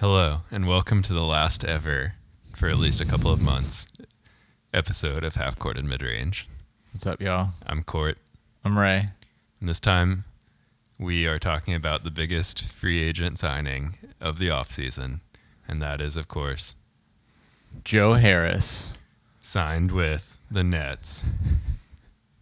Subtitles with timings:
[0.00, 2.14] Hello, and welcome to the last ever,
[2.56, 3.86] for at least a couple of months,
[4.72, 6.46] episode of Half Court and Mid Range.
[6.92, 7.50] What's up, y'all?
[7.66, 8.16] I'm Court,
[8.64, 9.10] I'm Ray.
[9.60, 10.24] and this time
[10.98, 13.92] we are talking about the biggest free agent signing
[14.22, 15.20] of the offseason,
[15.68, 16.74] and that is, of course,
[17.84, 18.96] Joe Harris.
[19.40, 21.24] signed with the Nets.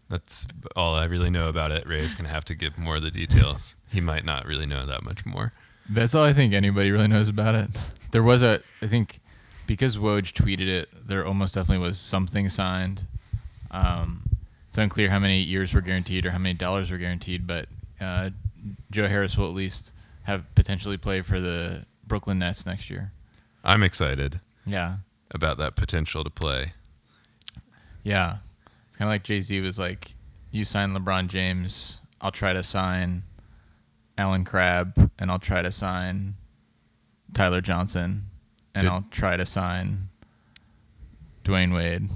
[0.08, 0.46] That's
[0.76, 1.88] all I really know about it.
[1.88, 3.74] Ray's going to have to give more of the details.
[3.92, 5.52] He might not really know that much more.
[5.88, 7.70] That's all I think anybody really knows about it.
[8.10, 9.20] There was a, I think,
[9.66, 13.02] because Woj tweeted it, there almost definitely was something signed.
[13.70, 14.22] Um,
[14.68, 17.66] it's unclear how many years were guaranteed or how many dollars were guaranteed, but
[18.00, 18.30] uh,
[18.90, 19.92] Joe Harris will at least
[20.24, 23.12] have potentially play for the Brooklyn Nets next year.
[23.64, 24.96] I'm excited Yeah,
[25.30, 26.72] about that potential to play.
[28.02, 28.36] yeah.
[28.86, 30.12] It's kind of like Jay Z was like,
[30.50, 33.22] "You sign LeBron James, I'll try to sign
[34.18, 36.34] Allen Crabbe, and I'll try to sign
[37.32, 38.26] Tyler Johnson,
[38.74, 40.08] and Did- I'll try to sign
[41.44, 42.08] Dwyane Wade,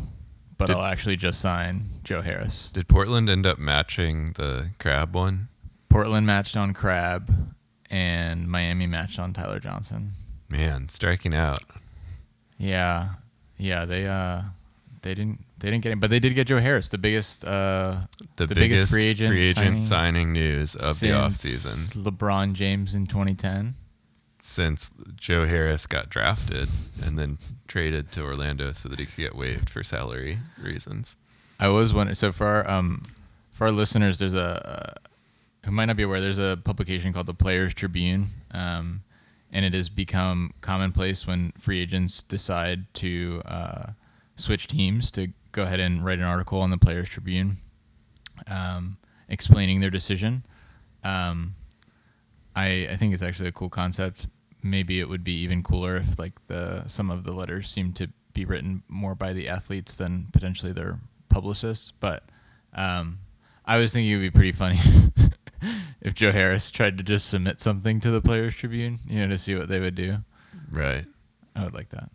[0.58, 5.14] but Did- I'll actually just sign Joe Harris." Did Portland end up matching the crab
[5.14, 5.48] one?
[5.88, 7.30] Portland matched on Crabbe,
[7.90, 10.12] and Miami matched on Tyler Johnson.
[10.48, 11.60] Man, striking out.
[12.58, 13.10] Yeah,
[13.58, 13.84] yeah.
[13.84, 14.42] They uh,
[15.02, 18.02] they didn't they didn't get him, but they did get Joe Harris, the biggest uh
[18.36, 22.94] The, The biggest, biggest free agent signing, signing news of the since offseason LeBron James
[22.94, 23.74] in 2010.
[24.40, 26.68] since Joe Harris got drafted
[27.04, 31.16] and then traded to Orlando so that he could get waived for salary reasons.
[31.60, 32.16] I was wondering.
[32.16, 33.02] So for our, um,
[33.52, 35.08] for our listeners, there's a uh,
[35.64, 36.20] who might not be aware.
[36.20, 39.02] There's a publication called the Players Tribune, um,
[39.52, 43.92] and it has become commonplace when free agents decide to uh,
[44.42, 47.58] switch teams to go ahead and write an article on the Players Tribune,
[48.46, 48.98] um,
[49.28, 50.44] explaining their decision.
[51.04, 51.54] Um,
[52.54, 54.26] I I think it's actually a cool concept.
[54.62, 58.08] Maybe it would be even cooler if like the some of the letters seemed to
[58.32, 60.98] be written more by the athletes than potentially their
[61.28, 61.92] publicists.
[61.92, 62.24] But
[62.72, 63.18] um,
[63.64, 64.78] I was thinking it would be pretty funny
[66.00, 69.38] if Joe Harris tried to just submit something to the Players Tribune, you know, to
[69.38, 70.18] see what they would do.
[70.70, 71.04] Right.
[71.54, 72.10] I would like that.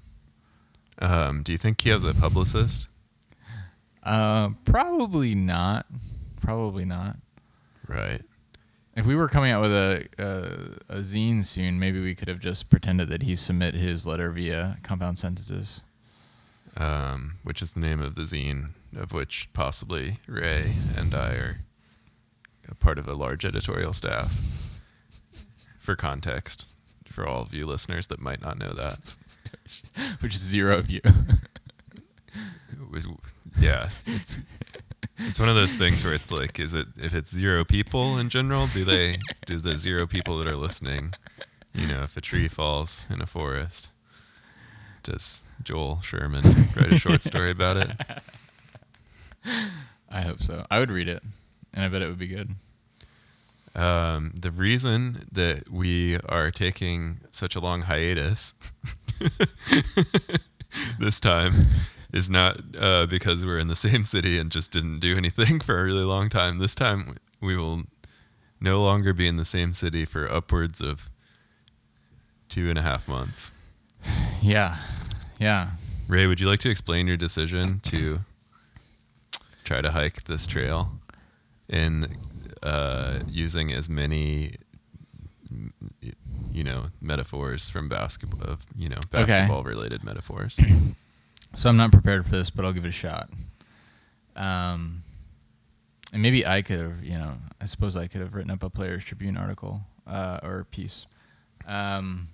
[1.00, 2.88] Um, do you think he has a publicist?
[4.03, 5.85] Uh, probably not.
[6.41, 7.18] Probably not.
[7.88, 8.22] Right.
[8.96, 12.40] If we were coming out with a, a a zine soon, maybe we could have
[12.40, 15.81] just pretended that he submit his letter via compound sentences.
[16.75, 21.57] Um, which is the name of the zine of which possibly Ray and I are
[22.69, 24.80] a part of a large editorial staff.
[25.80, 26.68] For context,
[27.06, 29.16] for all of you listeners that might not know that.
[30.19, 31.02] which is zero of you.
[33.59, 34.40] yeah, it's
[35.18, 38.30] it's one of those things where it's like, is it if it's zero people in
[38.30, 41.13] general, do they do the zero people that are listening,
[41.74, 43.90] you know, if a tree falls in a forest,
[45.03, 46.44] does Joel Sherman
[46.75, 47.91] write a short story about it?
[50.09, 50.66] I hope so.
[50.69, 51.24] I would read it,
[51.74, 52.52] and I bet it would be good.
[53.75, 58.56] Um, the reason that we are taking such a long hiatus
[61.00, 61.68] this time
[62.14, 65.80] is not uh, because we're in the same city and just didn't do anything for
[65.80, 66.60] a really long time.
[66.60, 67.84] This time we will
[68.60, 71.10] no longer be in the same city for upwards of
[72.50, 73.54] two and a half months.
[74.40, 74.78] Yeah,
[75.40, 75.72] yeah.
[76.08, 78.20] Ray, would you like to explain your decision to
[79.66, 80.92] try to hike this trail
[81.68, 82.16] in
[82.64, 84.54] uh, using as many,
[86.57, 89.25] you know, metaphors from basketball, of you know, Okay.
[89.25, 90.59] basketball-related metaphors?
[91.53, 93.29] So I'm not prepared for this, but I'll give it a shot.
[94.35, 95.01] Um,
[96.12, 97.31] and maybe I could have, you know,
[97.62, 101.07] I suppose I could have written up a Players Tribune article uh, or piece.
[101.66, 102.28] Um,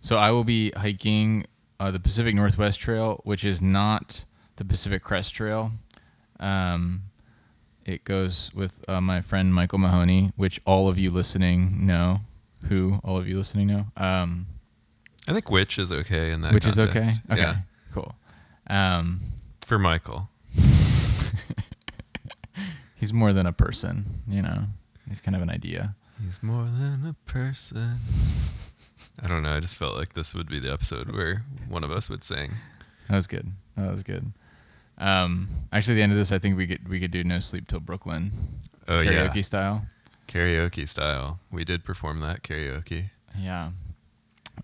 [0.00, 1.46] so I will be hiking
[1.80, 4.24] uh, the Pacific Northwest Trail, which is not
[4.56, 5.70] the Pacific Crest Trail.
[6.40, 7.02] Um,
[7.86, 12.20] it goes with uh, my friend Michael Mahoney, which all of you listening know.
[12.66, 13.86] Who all of you listening know?
[13.96, 14.46] Um,
[15.28, 16.52] I think which is okay in that.
[16.52, 17.06] which is okay.
[17.30, 17.56] Okay, Yeah,
[17.92, 18.14] cool.
[18.68, 19.20] Um,
[19.66, 20.28] for Michael.
[22.96, 24.64] he's more than a person, you know.
[25.08, 25.94] He's kind of an idea.
[26.22, 27.96] He's more than a person.
[29.22, 29.56] I don't know.
[29.56, 32.52] I just felt like this would be the episode where one of us would sing.
[33.08, 33.50] That was good.
[33.76, 34.32] That was good.
[34.98, 37.38] Um, actually, at the end of this, I think we could we could do "No
[37.38, 38.32] Sleep Till Brooklyn"
[38.88, 39.86] Oh karaoke yeah, style.
[40.28, 41.40] Karaoke style.
[41.50, 43.10] We did perform that karaoke.
[43.36, 43.70] Yeah.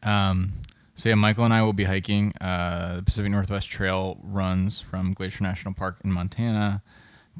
[0.02, 0.52] Um,
[0.94, 2.32] so yeah, Michael and I will be hiking.
[2.40, 6.82] Uh, the Pacific Northwest Trail runs from Glacier National Park in Montana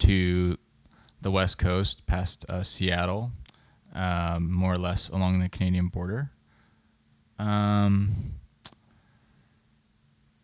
[0.01, 0.59] to
[1.21, 3.31] the west coast, past uh, Seattle,
[3.95, 6.31] um, more or less along the Canadian border.
[7.39, 8.11] Um,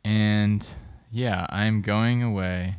[0.05, 0.67] and
[1.11, 2.77] yeah, I'm going away.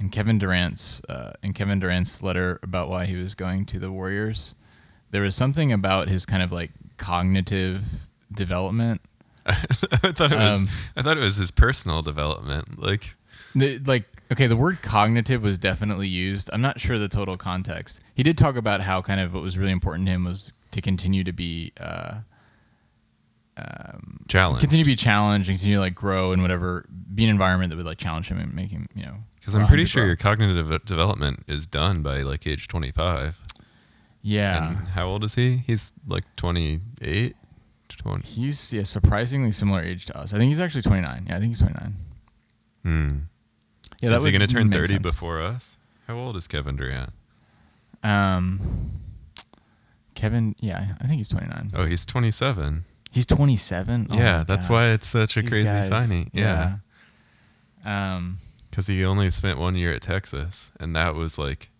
[0.00, 3.90] And Kevin Durant's uh, in Kevin Durant's letter about why he was going to the
[3.90, 4.54] Warriors,
[5.10, 7.82] there was something about his kind of like cognitive
[8.32, 9.00] development.
[9.46, 12.80] I thought it was Um, I thought it was his personal development.
[12.80, 13.16] Like
[13.54, 16.50] The- like okay, the word cognitive was definitely used.
[16.52, 18.00] I'm not sure the total context.
[18.14, 20.80] He did talk about how kind of what was really important to him was to
[20.82, 22.20] continue to be uh,
[24.28, 24.60] challenge.
[24.60, 26.84] continue to be challenged and continue to like grow in whatever
[27.14, 29.66] be an environment that would like challenge him and make him you know Because I'm
[29.66, 33.38] pretty sure your cognitive development is done by like age 25.
[34.22, 35.56] yeah And how old is he?
[35.58, 37.34] He's like 28.
[37.88, 38.26] 20.
[38.26, 40.34] he's yeah surprisingly similar age to us.
[40.34, 41.26] I think he's actually 29.
[41.28, 41.94] Yeah, I think he's 29.
[42.84, 43.18] Hmm.
[44.00, 45.02] Yeah, is he going to turn 30 sense.
[45.02, 45.78] before us?
[46.06, 47.10] How old is Kevin Durant?
[48.02, 48.60] Um,
[50.14, 51.70] Kevin, yeah, I think he's 29.
[51.74, 52.84] Oh, he's 27.
[53.12, 54.08] He's 27.
[54.10, 54.74] Oh yeah, that's God.
[54.74, 56.30] why it's such a These crazy guys, signing.
[56.32, 56.76] Yeah.
[57.84, 58.16] yeah.
[58.16, 58.38] Um,
[58.78, 60.70] Because he only spent one year at Texas.
[60.78, 61.70] And that was like.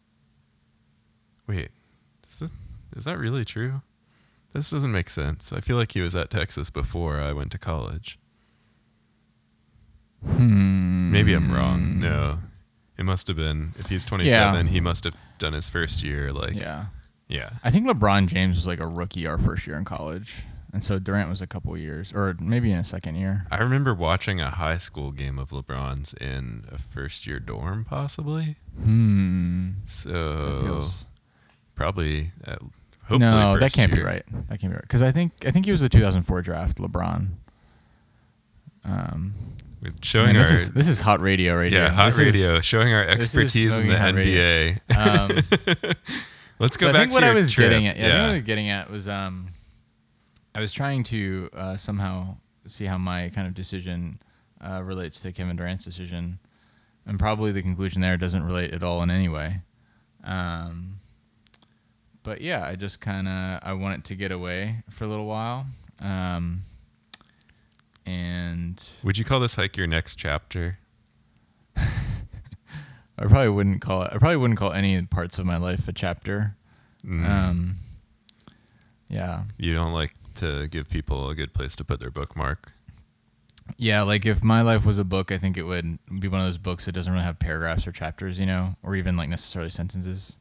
[1.47, 1.71] Wait.
[2.29, 2.53] Is, this,
[2.97, 3.83] is that really true?
[4.53, 5.53] This doesn't make sense.
[5.53, 8.19] I feel like he was at Texas before I went to college.
[10.27, 11.13] hmm.
[11.13, 12.01] Maybe I'm wrong.
[12.01, 12.39] No.
[12.99, 13.75] It must have been.
[13.79, 16.33] If he's 27, he must have done his first year.
[16.33, 16.87] Like, yeah.
[17.29, 17.51] Yeah.
[17.63, 20.43] I think LeBron James was like a rookie our first year in college.
[20.73, 23.47] And so Durant was a couple years, or maybe in a second year.
[23.51, 28.57] I remember watching a high school game of LeBron's in a first year dorm, possibly.
[28.83, 29.71] Hmm.
[29.87, 30.91] So
[31.75, 32.57] probably, uh,
[33.03, 34.25] hopefully, no, that can't be right.
[34.51, 34.83] That can't be right.
[34.83, 37.29] Because I think I think he was the 2004 draft, LeBron.
[38.85, 39.35] Um,
[39.83, 41.91] We're man, showing this our is this is hot radio right yeah here.
[41.91, 43.95] hot This is- radio, showing our expertise in the.
[43.95, 44.79] NBA.
[44.97, 45.95] Um,
[46.61, 47.71] Let's go so back I think to what I was trip.
[47.71, 49.48] getting at, yeah, I think what I was getting at was um,
[50.59, 54.21] I was trying to uh, somehow see how my kind of decision
[54.61, 56.41] uh, relates to Kevin Durant's decision,
[57.07, 59.61] and probably the conclusion there doesn't relate at all in any way.
[60.25, 60.99] Um,
[62.25, 65.65] but yeah, I just kind of I wanted to get away for a little while,
[66.01, 66.63] um,
[68.05, 70.81] and Would you call this hike your next chapter?
[71.77, 71.87] I
[73.17, 74.11] probably wouldn't call it.
[74.13, 76.57] I probably wouldn't call any parts of my life a chapter.
[77.07, 77.25] Mm.
[77.25, 77.75] Um,
[79.09, 82.73] yeah, you don't like to give people a good place to put their bookmark.
[83.77, 86.47] Yeah, like if my life was a book, I think it would be one of
[86.47, 89.71] those books that doesn't really have paragraphs or chapters, you know, or even like necessarily
[89.71, 90.37] sentences.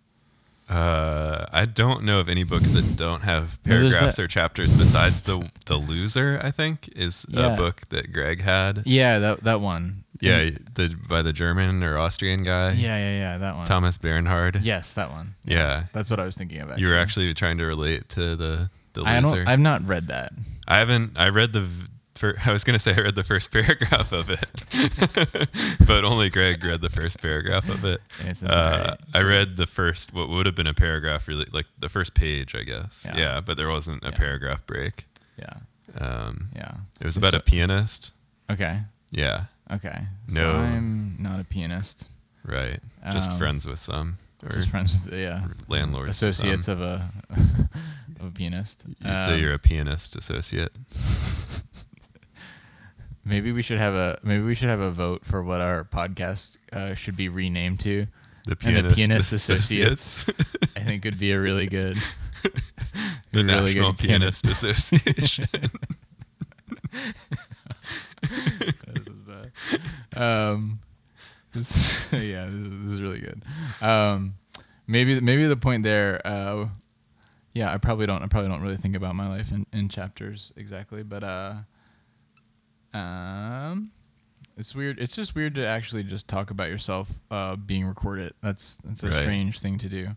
[0.70, 5.50] Uh, I don't know of any books that don't have paragraphs or chapters besides the
[5.66, 6.42] the loser.
[6.44, 7.54] I think is Yeah.
[7.54, 8.84] a book that Greg had.
[8.86, 10.04] Yeah, that that one.
[10.20, 12.72] Yeah, the by the German or Austrian guy.
[12.72, 13.66] Yeah, yeah, yeah, that one.
[13.66, 14.60] Thomas Bernhard.
[14.62, 15.36] Yes, that one.
[15.46, 15.84] Yeah.
[15.94, 16.70] That's what I was thinking of.
[16.70, 16.82] Actually.
[16.84, 18.70] You were actually trying to relate to the
[19.04, 19.48] the I don't.
[19.48, 20.34] I've not read that.
[20.68, 21.20] I haven't.
[21.20, 21.68] I read the.
[22.46, 24.44] I was gonna say I read the first paragraph of it,
[25.88, 28.02] but only Greg read the first paragraph of it.
[28.44, 28.96] Uh.
[29.14, 32.56] I read the first, what would have been a paragraph, really, like the first page,
[32.56, 33.06] I guess.
[33.08, 33.18] Yeah.
[33.18, 34.18] Yeah, but there wasn't a Yeah.
[34.18, 35.06] paragraph break.
[35.38, 35.54] Yeah,
[36.00, 36.72] Um, yeah.
[37.00, 38.14] it was about So- a pianist.
[38.50, 38.80] Okay,
[39.12, 40.08] Yeah, okay.
[40.30, 40.42] No.
[40.42, 42.08] So I'm not a pianist.
[42.44, 42.80] right.
[43.12, 46.10] Just Um, friends with some, or Just friends with yeah landlords.
[46.10, 47.08] associates of a
[48.20, 48.84] of a pianist.
[48.88, 50.72] You'd say Um, you're a pianist associate.
[53.26, 56.58] Maybe we should have a maybe we should have a vote for what our podcast
[56.72, 58.08] uh, should be renamed to.
[58.46, 60.26] The And pianist, the pianist associates.
[60.78, 61.98] I think would be a really good.
[63.34, 65.48] the really National good Pianist Association.
[68.22, 69.52] This is bad.
[70.16, 70.80] Um,
[71.54, 73.44] this, yeah, this is, this is really good.
[73.82, 74.36] Um,
[74.88, 76.22] maybe maybe the point there.
[76.26, 76.68] Uh,
[77.58, 78.22] yeah, I probably don't.
[78.24, 81.56] I probably don't really think about my life in, in chapters exactly, but uh,
[82.94, 83.92] um,
[84.58, 85.00] it's weird.
[85.00, 88.34] It's just weird to actually just talk about yourself uh, being recorded.
[88.42, 89.22] That's that's a Right.
[89.24, 90.10] strange thing to do.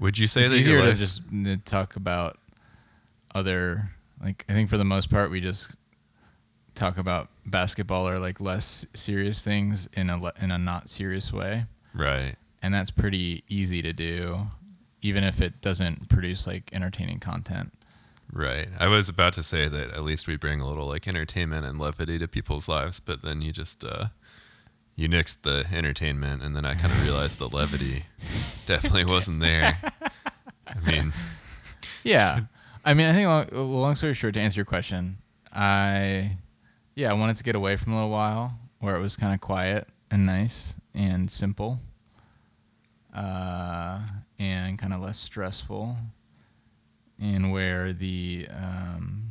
[0.00, 1.22] Would you say it's that easier to just
[1.64, 2.38] talk about
[3.34, 3.90] other
[4.22, 5.76] like I think for the most part we just
[6.74, 11.64] talk about basketball or like less serious things in a in a not serious way,
[11.94, 12.34] right?
[12.62, 14.46] and that's pretty easy to do,
[15.02, 17.72] even if it doesn't produce like entertaining content.
[18.32, 18.68] Right.
[18.78, 21.78] I was about to say that at least we bring a little like entertainment and
[21.78, 24.06] levity to people's lives, but then you just uh
[24.96, 28.04] you nixed the entertainment and then I kind of realized the levity
[28.66, 29.78] definitely wasn't there.
[30.66, 31.12] I mean,
[32.04, 32.40] Yeah,
[32.84, 35.18] I mean I think long, long story short to answer your question,
[35.52, 36.36] I
[36.96, 39.40] yeah I wanted to get away from a little while where it was kind of
[39.40, 41.80] quiet and nice and simple.
[43.14, 44.00] uh,
[44.38, 45.96] and kind of less stressful,
[47.20, 49.30] and where the um,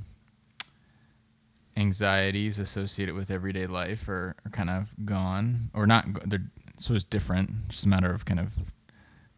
[1.78, 6.06] anxieties associated with everyday life are, are kind of gone or not.
[6.30, 6.44] They're
[6.80, 7.70] so it's different.
[7.70, 8.54] Just a matter of kind of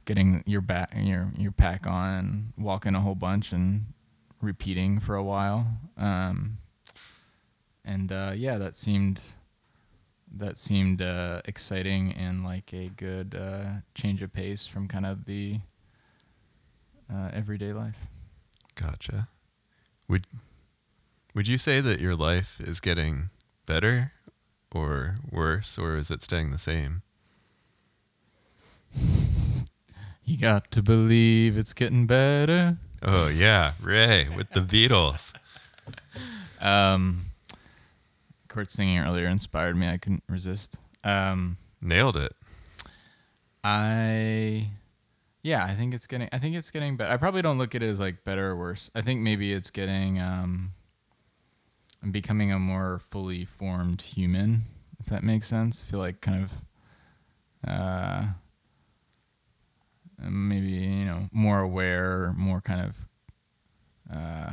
[0.05, 3.85] getting your back your your pack on walking a whole bunch and
[4.41, 5.67] repeating for a while.
[5.97, 6.57] Um,
[7.85, 9.21] and uh, yeah, that seemed
[10.37, 15.25] that seemed uh, exciting and like a good uh, change of pace from kind of
[15.25, 15.59] the
[17.11, 17.97] uh, everyday life.
[18.75, 19.27] Gotcha.
[20.07, 20.25] Would
[21.33, 23.29] would you say that your life is getting
[23.65, 24.11] better
[24.71, 27.01] or worse or is it staying the same?
[30.25, 32.77] You got to believe it's getting better.
[33.01, 35.33] Oh yeah, Ray with the Beatles.
[36.61, 37.28] Um,
[38.49, 39.87] Kurt singing earlier inspired me.
[39.87, 40.77] I couldn't resist.
[41.05, 42.33] Um, Nailed it.
[43.63, 44.69] I,
[45.43, 46.27] yeah, I think it's getting.
[46.33, 47.13] I think it's getting better.
[47.13, 48.91] I probably don't look at it as like better or worse.
[48.95, 50.19] I think maybe it's getting.
[50.19, 50.71] Um,
[52.03, 54.63] I'm becoming a more fully formed human,
[54.99, 55.83] if that makes sense.
[55.85, 56.53] I feel like kind of,
[57.67, 58.25] uh,
[60.29, 62.97] maybe you know more aware, more kind of,
[64.13, 64.51] uh,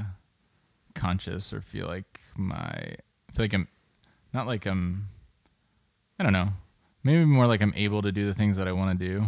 [0.94, 2.56] conscious, or feel like my.
[3.28, 3.68] I feel like I'm,
[4.32, 5.08] not like I'm.
[6.18, 6.48] I don't know.
[7.02, 9.26] Maybe more like I'm able to do the things that I want to do,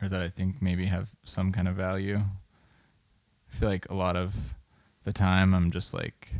[0.00, 2.18] or that I think maybe have some kind of value.
[2.18, 4.34] I feel like a lot of
[5.04, 6.32] the time I'm just like,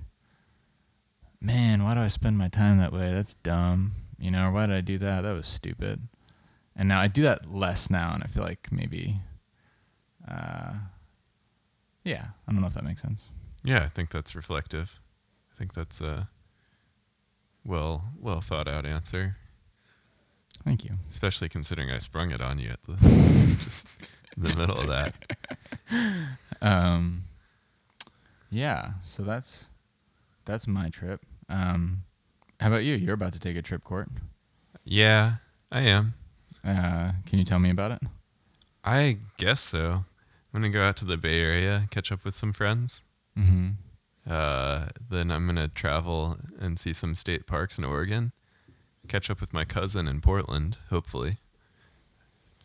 [1.40, 3.12] man, why do I spend my time that way?
[3.12, 3.92] That's dumb.
[4.18, 5.22] You know, or why did I do that?
[5.22, 6.00] That was stupid.
[6.74, 9.18] And now I do that less now, and I feel like maybe,
[10.28, 10.74] uh,
[12.04, 13.30] yeah, I don't know if that makes sense.
[13.64, 15.00] Yeah, I think that's reflective.
[15.52, 16.28] I think that's a
[17.66, 19.36] well well thought out answer,
[20.64, 20.92] Thank you.
[21.08, 22.96] especially considering I sprung it on you at the
[23.64, 23.88] just
[24.36, 25.14] the middle of that.
[26.62, 27.24] Um,
[28.50, 29.66] yeah, so that's
[30.44, 31.20] that's my trip.
[31.48, 32.02] Um,
[32.60, 32.94] how about you?
[32.94, 34.08] You're about to take a trip, Court.
[34.84, 35.34] Yeah,
[35.70, 36.14] I am.
[36.64, 38.02] Uh, can you tell me about it?
[38.84, 40.04] I guess so.
[40.54, 43.02] I'm gonna go out to the Bay Area, catch up with some friends.
[43.38, 43.68] Mm-hmm.
[44.28, 48.32] Uh, then I'm gonna travel and see some state parks in Oregon.
[49.08, 51.36] Catch up with my cousin in Portland, hopefully.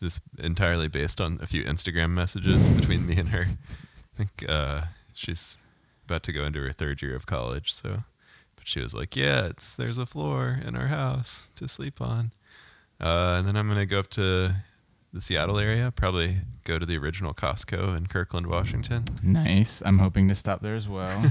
[0.00, 3.46] This entirely based on a few Instagram messages between me and her.
[3.46, 4.82] I think uh,
[5.14, 5.56] she's
[6.04, 7.98] about to go into her third year of college, so.
[8.56, 12.32] But she was like, "Yeah, it's there's a floor in our house to sleep on."
[13.00, 14.54] Uh, and then I'm gonna go up to
[15.12, 19.04] the Seattle area, probably go to the original Costco in Kirkland, Washington.
[19.22, 19.82] Nice.
[19.84, 21.30] I'm hoping to stop there as well.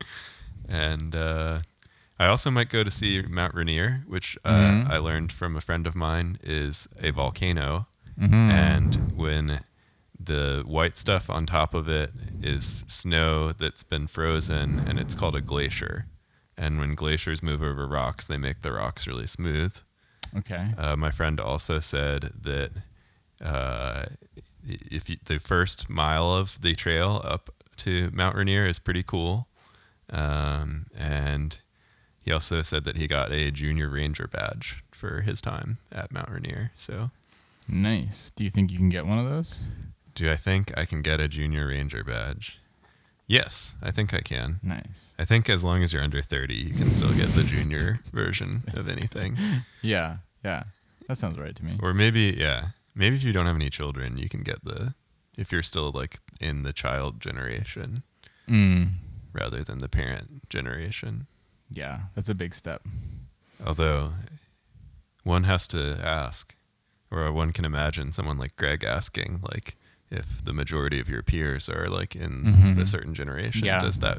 [0.68, 1.60] and uh,
[2.18, 4.90] I also might go to see Mount Rainier, which uh, Mhm.
[4.90, 7.86] I learned from a friend of mine is a volcano,
[8.20, 8.32] Mhm.
[8.50, 9.60] and when
[10.18, 15.36] the white stuff on top of it is snow that's been frozen, and it's called
[15.36, 16.06] a glacier.
[16.58, 19.76] And when glaciers move over rocks, they make the rocks really smooth.
[20.38, 20.72] okay.
[20.76, 22.70] Uh, my friend also said that
[23.44, 24.06] uh,
[24.66, 29.46] if you, the first mile of the trail up to Mount Rainier is pretty cool,
[30.10, 31.58] um, and
[32.22, 36.28] he also said that he got a junior ranger badge for his time at Mount
[36.30, 36.72] Rainier.
[36.76, 37.10] So,
[37.68, 38.30] Nice.
[38.36, 39.58] Do you think you can get one of those?
[40.14, 42.58] do I think I can get a junior ranger badge?
[43.26, 44.60] Yes, I think I can.
[44.62, 45.12] Nice.
[45.18, 48.62] I think as long as you're under 30, you can still get the junior version
[48.74, 49.36] of anything.
[49.82, 50.16] Yeah.
[50.44, 50.62] Yeah.
[51.06, 51.76] That sounds right to me.
[51.82, 54.94] Or maybe, yeah, maybe if you don't have any children, you can get the,
[55.36, 58.02] if you're still like in the child generation
[58.48, 58.92] Mm.
[59.32, 61.26] rather than the parent generation.
[61.70, 62.02] Yeah.
[62.14, 62.82] That's a big step.
[63.64, 64.12] Although
[65.24, 66.54] one has to ask,
[67.10, 69.76] or one can imagine someone like Greg asking, like,
[70.10, 72.76] if the majority of your peers are like in Mhm.
[72.76, 73.80] the certain generation, Yeah.
[73.80, 74.18] does that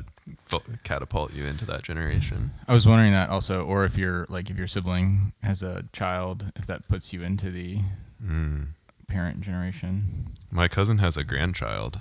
[0.83, 2.51] catapult you into that generation?
[2.67, 6.51] I was wondering that also, or if your like if your sibling has a child,
[6.57, 7.79] if that puts you into the
[8.25, 8.67] Mm.
[9.07, 10.03] parent generation.
[10.51, 11.99] My cousin has a grandchild,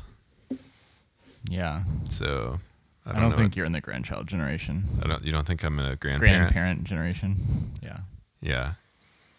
[1.49, 1.85] Yeah.
[2.09, 2.59] so
[3.05, 4.85] I I don't, don't, think what- you're in the grandchild generation.
[5.05, 5.25] I don't.
[5.25, 6.53] You don't think I'm in a grandparent?
[6.53, 7.37] Grandparent generation.
[7.83, 7.99] Yeah.
[8.41, 8.73] Yeah.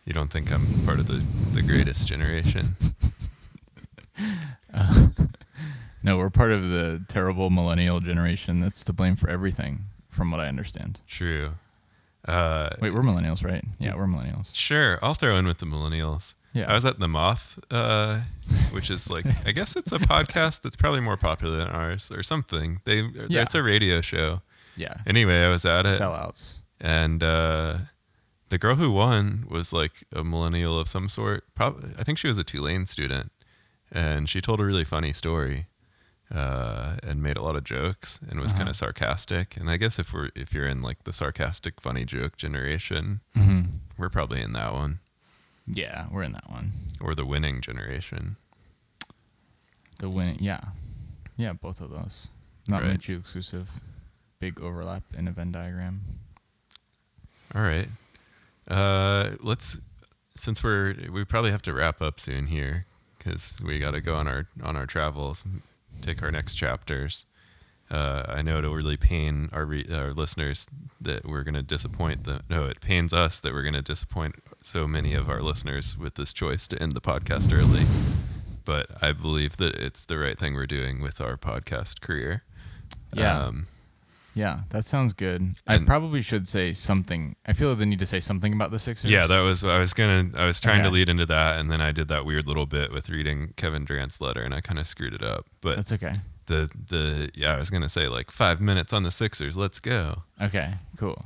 [0.05, 1.21] You don't think I'm part of the,
[1.53, 2.75] the greatest generation?
[6.03, 9.79] No, we're part of the terrible millennial generation that's to blame for everything,
[10.09, 11.01] from what I understand.
[11.07, 11.51] True.
[12.27, 13.63] Uh, Wait, we're millennials, right?
[13.79, 14.49] Yeah, we're millennials.
[14.53, 14.99] sure.
[15.01, 16.33] I'll throw in with the millennials.
[16.53, 16.69] Yeah.
[16.69, 18.21] I was at the Moth, uh,
[18.71, 22.23] which is like I guess it's a podcast that's probably more popular than ours or
[22.23, 22.81] something.
[22.83, 23.43] They Yeah.
[23.43, 24.41] it's a radio show.
[24.75, 24.95] yeah.
[25.05, 26.57] Anyway, I was at it, Sellouts.
[26.81, 27.77] and uh,
[28.49, 31.43] the girl who won was like a millennial of some sort.
[31.55, 33.31] Probably, I think she was a Tulane student,
[33.91, 35.67] and she told a really funny story.
[36.33, 38.59] Uh, and made a lot of jokes and was Uh-huh.
[38.59, 39.55] kind of sarcastic.
[39.57, 43.61] And I guess if we're if you're in like the sarcastic, funny joke generation, hmm
[43.97, 44.99] we're probably in that one
[45.65, 46.71] Yeah, we're in that one.
[47.01, 48.35] or the winning generation.
[49.99, 50.61] The win, yeah,
[51.37, 52.27] yeah, both of those.
[52.67, 52.89] Not Right.
[52.89, 53.69] mutually exclusive.
[54.39, 56.01] Big overlap in a Venn diagram.
[57.55, 57.89] All right.
[58.67, 59.79] Uh, let's
[60.35, 62.85] since we're we probably have to wrap up soon here
[63.17, 65.45] because we got to go on our on our travels,
[66.01, 67.25] take our next chapters.
[67.89, 70.67] Uh, I know it'll really pain our re- our listeners
[70.99, 72.41] that we're going to disappoint them.
[72.49, 76.15] No, it pains us that we're going to disappoint so many of our listeners with
[76.15, 77.85] this choice to end the podcast early.
[78.65, 82.43] But I believe that it's the right thing we're doing with our podcast career.
[83.13, 83.39] Yeah.
[83.39, 83.67] Um,
[84.37, 85.55] Yeah, that sounds good.
[85.65, 87.35] I And- probably should say something.
[87.45, 89.09] I feel the need to say something about the Sixers.
[89.09, 90.93] Yeah, that was I was gonna I was trying to Okay.
[90.95, 94.21] lead into that, and then I did that weird little bit with reading Kevin Durant's
[94.21, 95.45] letter, and I kind of screwed it up.
[95.61, 96.21] But That's okay.
[96.45, 100.23] the the yeah, I was gonna say like five minutes on the Sixers, let's go.
[100.39, 101.25] Okay, cool.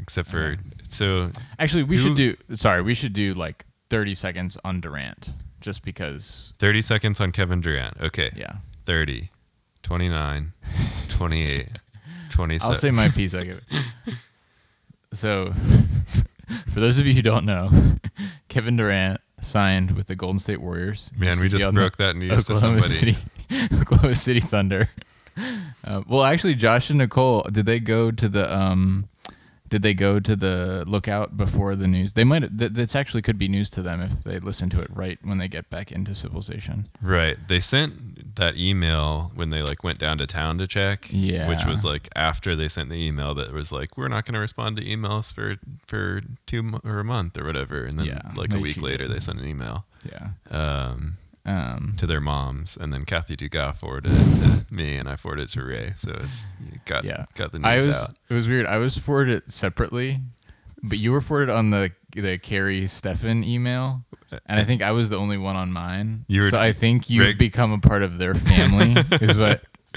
[0.00, 0.56] Except for
[0.88, 2.36] so Actually, we should do.
[2.54, 6.52] Sorry, we should do like 30 seconds on Durant, just because.
[6.58, 7.96] thirty seconds on Kevin Durant.
[8.00, 9.30] Okay, Yeah, 30,
[9.82, 10.52] 29,
[11.08, 11.68] 28,
[12.36, 12.70] 27.
[12.70, 13.34] I'll say my piece.
[13.34, 14.14] I give it.
[15.12, 15.52] So,
[16.66, 17.70] for those of you who don't know,
[18.48, 21.10] Kevin Durant signed with the Golden State Warriors.
[21.16, 23.14] Man, we just broke that news to Oklahoma somebody.
[23.14, 24.90] City, Oklahoma City Thunder.
[25.84, 29.08] Uh, well, actually, Josh and Nicole, did they go to the um,
[29.68, 32.12] did they go to the lookout before the news?
[32.14, 32.56] They might.
[32.58, 35.38] Th- this actually could be news to them if they listen to it right when
[35.38, 36.86] they get back into civilization.
[37.02, 37.36] Right.
[37.48, 41.08] They sent that email when they like went down to town to check.
[41.10, 41.48] Yeah.
[41.48, 44.40] Which was like after they sent the email that was like, we're not going to
[44.40, 45.56] respond to emails for
[45.86, 47.84] for two mo- or a month or whatever.
[47.84, 50.28] And then Yeah, like a week later, they sent an email Yeah.
[50.50, 55.14] um, Um, to their moms, and then Kathy Dugas forwarded it to me, and I
[55.14, 55.92] forwarded it to Ray.
[55.96, 56.44] So it's
[56.86, 57.26] got yeah.
[57.34, 57.96] got the I news was.
[58.02, 58.10] out.
[58.28, 58.66] It was weird.
[58.66, 60.18] I was forwarded separately,
[60.82, 64.02] but you were forwarded on the the Carrie Stefan email.
[64.46, 66.24] And I think I was the only one on mine.
[66.26, 69.62] You were- so I think you've Rick- become a part of their family, is what.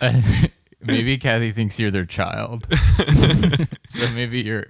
[0.00, 0.50] I,
[0.86, 2.66] maybe Kathy thinks you're their child.
[3.88, 4.66] so maybe you're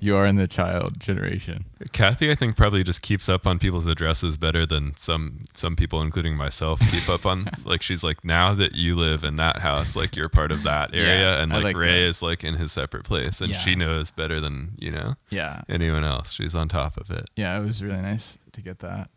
[0.00, 1.64] you are in the child generation.
[1.92, 6.02] Kathy, I think, probably just keeps up on people's addresses better than some some people,
[6.02, 7.48] including myself, keep up on.
[7.64, 10.94] like she's like, now that you live in that house, like you're part of that
[10.94, 12.08] area, Yeah, and like, like Ray that.
[12.08, 13.58] is like in his separate place, and Yeah.
[13.58, 15.62] she knows better than you know Yeah.
[15.68, 16.32] anyone else.
[16.32, 17.28] She's on top of it.
[17.36, 19.10] Yeah, it was really nice to get that.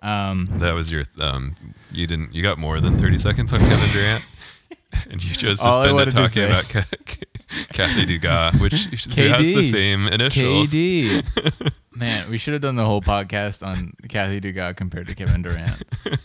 [0.00, 1.56] Um That was your um.
[1.90, 2.32] You didn't.
[2.34, 4.24] You got more than thirty seconds on Kevin Durant,
[5.10, 6.84] and you chose to All spend it talking about Ka-
[7.72, 10.70] Kathy Dugas, which who has the same initials.
[10.72, 11.72] KD.
[11.98, 15.82] Man, we should have done the whole podcast on Kathy Dugas compared to Kevin Durant.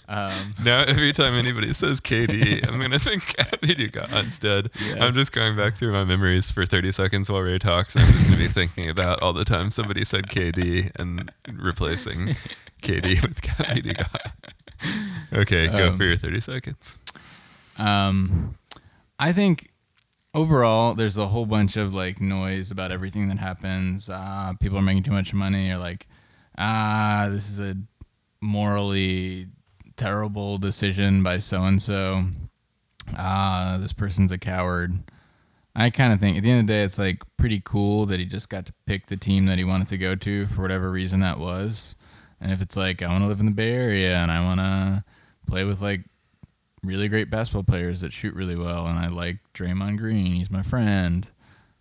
[0.08, 4.69] Um, Now, every time anybody says KD, I'm gonna think Kathy Dugas instead.
[4.80, 5.02] Yes.
[5.02, 7.95] I'm just going back through my memories for 30 seconds while Ray talks.
[7.95, 12.36] I'm just gonna be thinking about all the time somebody said KD and replacing
[12.84, 14.32] KD with Kathy Dugas.
[15.34, 16.99] Okay, go Um, for your 30 seconds.
[17.77, 18.57] Um,
[19.19, 19.71] I think
[20.33, 24.09] overall, there's a whole bunch of like noise about everything that happens.
[24.09, 26.07] Uh, people are making too much money, or like,
[26.57, 27.75] ah, this is a
[28.41, 29.47] morally
[29.95, 32.23] terrible decision by so and so.
[33.17, 34.97] Ah, this person's a coward.
[35.75, 38.19] I kind of think at the end of the day, it's like pretty cool that
[38.19, 40.91] he just got to pick the team that he wanted to go to for whatever
[40.91, 41.95] reason that was.
[42.39, 44.59] And if it's like I want to live in the Bay Area and I want
[44.59, 45.03] to
[45.47, 46.01] play with like
[46.84, 50.63] really great basketball players that shoot really well, and I like Draymond Green, he's my
[50.63, 51.30] friend.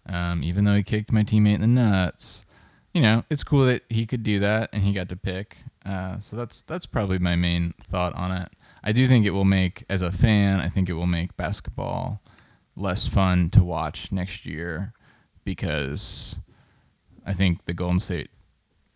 [0.06, 2.44] Um, even though he kicked my teammate in the nuts,
[2.92, 5.56] you know, it's cool that he could do that and he got to pick.
[5.84, 8.50] Uh, so that's that's probably my main thought on it.
[8.84, 12.20] I do think it will make, as a fan, I think it will make basketball
[12.76, 14.92] less fun to watch next year
[15.44, 16.36] because
[17.24, 18.30] I think the Golden State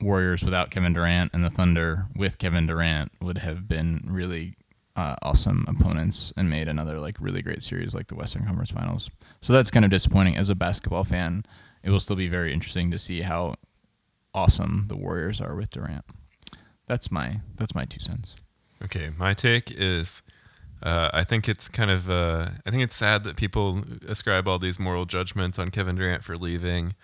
[0.01, 4.55] Warriors without Kevin Durant and the Thunder with Kevin Durant would have been really
[4.97, 9.11] uh, awesome opponents and made another like really great series like the Western Conference Finals.
[9.43, 11.45] So that's kind of disappointing as a basketball fan.
[11.83, 13.57] It will still be very interesting to see how
[14.35, 16.05] awesome the Warriors are with Durant.
[16.87, 18.35] That's my that's my two cents.
[18.83, 20.23] Okay, my take is
[20.83, 24.59] uh, I think it's kind of uh, I think it's sad that people ascribe all
[24.59, 26.95] these moral judgments on Kevin Durant for leaving.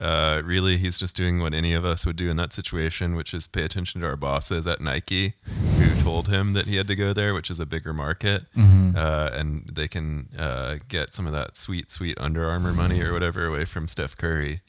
[0.00, 3.34] Uh, really, he's just doing what any of us would do in that situation, which
[3.34, 5.34] is pay attention to our bosses at Nike,
[5.78, 8.96] who told him that he had to go there, which is a bigger market, Mm-hmm.
[8.96, 13.12] uh, and they can uh, get some of that sweet, sweet Under Armour money or
[13.12, 14.60] whatever away from Steph Curry.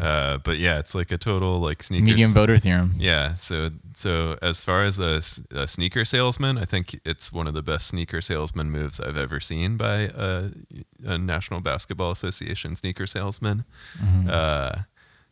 [0.00, 2.04] Uh, but yeah, it's like a total like sneakers.
[2.06, 2.92] Median voter theorem.
[2.96, 3.34] Yeah.
[3.36, 7.86] So so as far as a sneaker salesman, I think it's one of the best
[7.86, 10.50] sneaker salesman moves I've ever seen by a,
[11.04, 13.64] a National Basketball Association sneaker salesman.
[14.28, 14.82] Uh,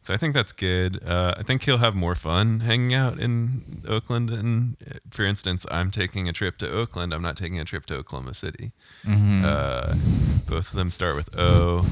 [0.04, 1.00] so I think that's good.
[1.04, 4.30] Uh, I think he'll have more fun hanging out in Oakland.
[4.30, 7.14] And uh, for instance, I'm taking a trip to Oakland.
[7.14, 8.72] I'm not taking a trip to Oklahoma City.
[9.06, 9.42] Mm-hmm.
[9.44, 9.94] Uh,
[10.48, 11.86] both of them start with O.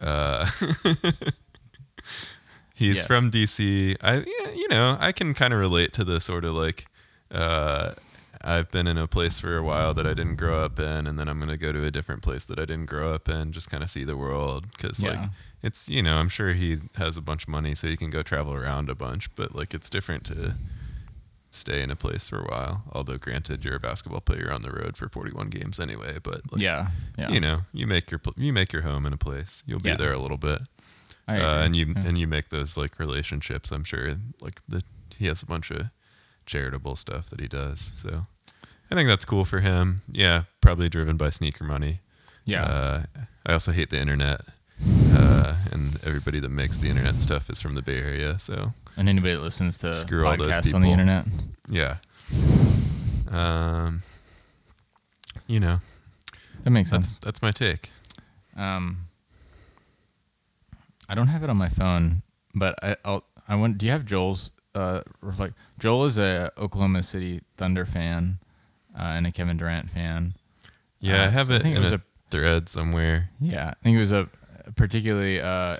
[0.00, 0.46] Uh,
[2.74, 3.06] he's Yeah.
[3.06, 3.96] from DC.
[4.02, 6.86] I, you know, I can kind of relate to the sort of like,
[7.30, 7.92] uh,
[8.42, 11.18] I've been in a place for a while that I didn't grow up in, and
[11.18, 13.70] then I'm gonna go to a different place that I didn't grow up in, just
[13.70, 14.66] kind of see the world.
[14.72, 15.18] Because like,
[15.62, 18.22] it's you know, I'm sure he has a bunch of money, so he can go
[18.22, 19.34] travel around a bunch.
[19.34, 20.54] But like, it's different to
[21.50, 22.84] stay in a place for a while.
[22.92, 26.16] Although, granted, you're a basketball player on the road for 41 games anyway.
[26.22, 27.28] But like, yeah, yeah.
[27.30, 29.62] you know, you make your you make your home in a place.
[29.66, 29.96] You'll be Yeah.
[29.96, 30.62] there a little bit,
[31.28, 31.32] uh,
[31.64, 32.06] and you Yeah.
[32.06, 33.70] and you make those like relationships.
[33.70, 34.82] I'm sure like the
[35.18, 35.90] he has a bunch of
[36.46, 37.80] charitable stuff that he does.
[37.96, 38.22] So
[38.90, 40.02] I think that's cool for him.
[40.10, 42.00] Yeah, probably driven by sneaker money.
[42.44, 42.64] yeah.
[42.64, 43.02] Uh,
[43.46, 44.40] I also hate the internet,
[45.14, 48.38] uh, and everybody that makes the internet stuff is from the Bay Area.
[48.38, 51.24] So and anybody that listens to screw all those podcasts on the internet.
[51.70, 51.96] yeah.
[53.30, 54.02] Um,
[55.46, 55.80] you know,
[56.64, 57.18] That makes that's sense.
[57.22, 57.90] that's my take.
[58.56, 59.06] Um,
[61.08, 62.22] I don't have it on my phone,
[62.54, 63.24] but I, I'll.
[63.48, 63.78] I want.
[63.78, 65.54] Do you have Joel's uh, reflect?
[65.78, 68.38] Joel is a Oklahoma City Thunder fan
[68.98, 70.34] uh, and a Kevin Durant fan.
[71.00, 73.30] Yeah, I Uh, have so I think in it was a, a- thread somewhere.
[73.40, 74.28] Yeah, I think it was a
[74.76, 75.78] particularly uh,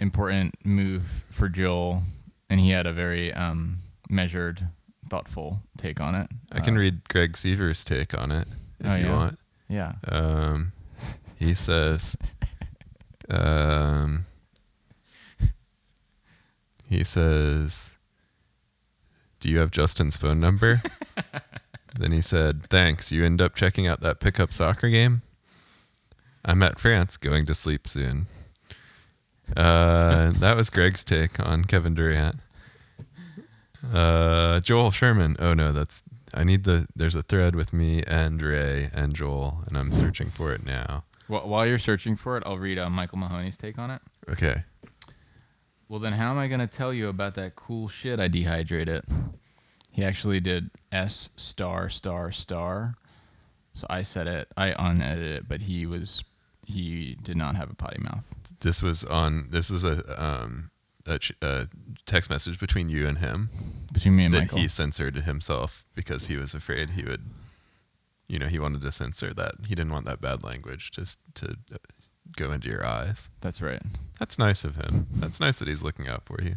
[0.00, 2.02] important move for Joel,
[2.50, 3.78] and he had a very um,
[4.10, 4.66] measured,
[5.10, 6.28] thoughtful take on it.
[6.52, 8.46] I can Uh, read Greg Seaver's take on it
[8.80, 9.12] if Oh, you yeah?
[9.16, 9.38] want.
[9.68, 9.92] Yeah.
[10.06, 10.72] Um,
[11.38, 12.16] he says,
[13.28, 14.26] um,
[16.88, 17.95] he says,
[19.46, 20.82] "Do you have Justin's phone number?"
[21.98, 23.12] then he said, "Thanks.
[23.12, 25.22] You end up checking out that pickup soccer game.
[26.44, 28.26] I'm at France, going to sleep soon."
[29.56, 32.40] Uh, that was Greg's take on Kevin Durant.
[33.92, 35.36] Uh, Joel Sherman.
[35.38, 36.02] Oh no, that's
[36.34, 36.88] I need the.
[36.96, 41.04] There's a thread with me and Ray and Joel, and I'm searching for it now.
[41.28, 44.02] Wh- While you're searching for it, I'll read uh, Michael Mahoney's take on it.
[44.28, 44.64] Okay.
[45.88, 49.04] Well, then how am I going to tell you about that cool shit I dehydrated?
[49.90, 52.94] He actually did S star star star.
[53.74, 54.48] So I said it.
[54.56, 56.24] I unedited it, but he was
[56.64, 58.26] he did not have a potty mouth.
[58.60, 59.48] This was on.
[59.50, 60.70] This is a um
[61.06, 61.68] a, a
[62.04, 63.48] text message between you and him
[63.92, 64.58] Between me and that Michael.
[64.58, 67.24] he censored himself because he was afraid he would.
[68.28, 69.54] You know, he wanted to censor that.
[69.68, 71.56] He didn't want that bad language just to
[72.36, 73.30] go into your eyes.
[73.40, 73.82] That's right.
[74.18, 75.06] That's nice of him.
[75.14, 76.56] That's nice that he's looking out for you.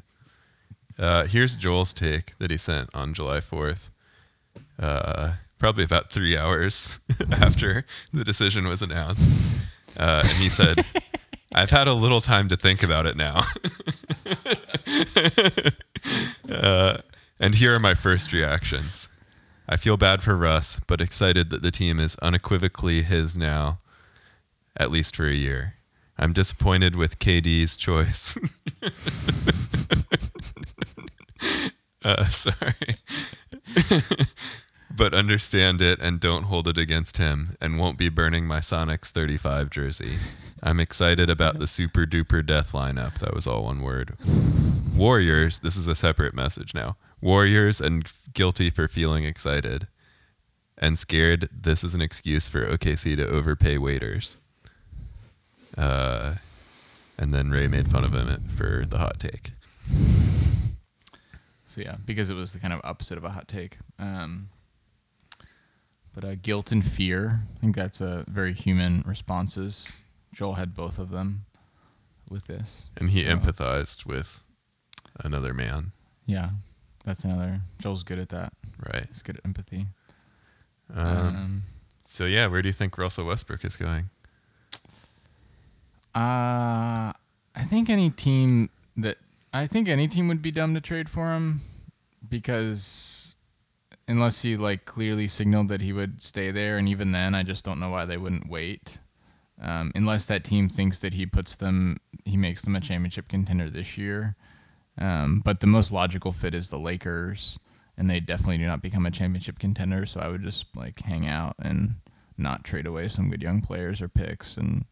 [0.98, 3.90] Uh, here's Joel's take that he sent on July 4th,
[4.78, 7.00] uh, probably about three hours
[7.42, 9.32] after the decision was announced.
[9.98, 10.78] Uh, and he said,
[11.54, 13.46] I've had a little time to think about it now.
[16.50, 16.98] uh,
[17.40, 19.10] and here are my first reactions.
[19.68, 23.78] I feel bad for Russ, but excited that the team is unequivocally his now,
[24.80, 25.76] at least for a year.
[26.18, 28.36] I'm disappointed with KD's choice.
[32.04, 32.98] uh, sorry.
[34.96, 39.12] but understand it and don't hold it against him and won't be burning my Sonics
[39.12, 40.18] 35 jersey.
[40.62, 43.20] I'm excited about the super duper death lineup.
[43.20, 44.18] That was all one word.
[44.96, 46.98] Warriors, this is a separate message now.
[47.22, 49.88] Warriors and guilty for feeling excited.
[50.78, 54.38] And scared, this is an excuse for OKC to overpay Waiters.
[55.80, 56.36] Uh,
[57.18, 59.52] and then Ray made fun of him for the hot take.
[61.66, 63.78] So yeah, because it was the kind of opposite of a hot take.
[64.00, 64.50] Um,
[66.14, 69.94] but uh, guilt and fear, I think that's a very human responses.
[70.34, 71.46] Joel had both of them
[72.32, 72.86] with this.
[72.98, 73.36] And he Oh.
[73.36, 74.44] empathized with
[75.24, 75.92] another man,
[76.26, 76.50] Yeah,
[77.06, 77.62] that's another.
[77.80, 78.54] Joel's good at that.
[78.94, 79.06] right?
[79.10, 79.88] He's good at empathy.
[80.94, 81.64] Um, Um,
[82.06, 84.10] so yeah, where do you think Russell Westbrook is going?
[86.20, 87.14] Uh,
[87.56, 89.20] I think any team that
[89.54, 91.62] I think any team would be dumb to trade for him
[92.28, 93.38] because
[94.06, 97.64] unless he like clearly signaled that he would stay there, and even then, I just
[97.64, 99.00] don't know why they wouldn't wait.
[99.62, 103.70] um, unless that team thinks that he puts them, he makes them a championship contender
[103.70, 104.36] this year.
[104.98, 107.58] Um, but the most logical fit is the Lakers,
[107.98, 110.06] and they definitely do not become a championship contender.
[110.06, 111.96] So I would just like hang out and
[112.38, 114.86] not trade away some good young players or picks, and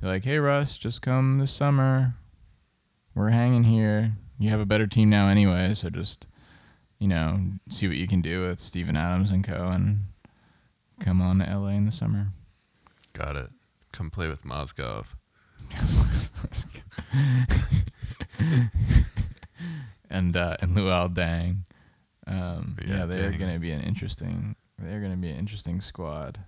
[0.00, 2.14] be like, "Hey Russ, just come this summer.
[3.14, 4.12] We're hanging here.
[4.38, 6.26] You have a better team now anyway, so just."
[7.00, 9.66] You know, see what you can do with Steven Adams and co.
[9.66, 10.04] and
[11.00, 12.28] come on to LA in the summer.
[13.12, 13.48] Got it.
[13.92, 15.06] Come play with Mozgov.
[20.10, 21.58] and uh, and Luol Deng.
[22.26, 24.56] Um, Yeah, yeah, they're going to be an interesting.
[24.78, 26.40] They're going to be an interesting squad.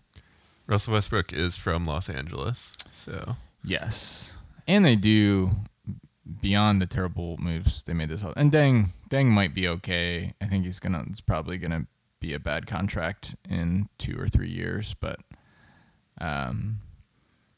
[0.67, 5.51] Russell Westbrook is from Los Angeles, so Yes, and they do
[6.41, 8.25] beyond the terrible moves they made this.
[8.37, 10.35] And Deng Deng might be okay.
[10.41, 11.05] I think he's gonna.
[11.09, 11.87] It's probably gonna
[12.21, 15.21] be a bad contract in two or three years, but
[16.21, 16.81] um,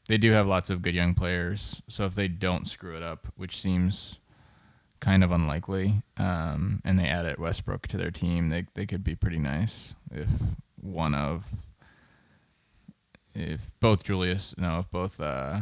[0.09, 1.83] they do have lots of good young players.
[1.89, 4.21] So if they don't screw it up, which seems
[5.01, 9.15] kind of unlikely, um, and they added Westbrook to their team, they they could be
[9.15, 10.29] pretty nice if
[10.81, 11.45] one of
[13.35, 15.61] if both Julius, no, if both, uh,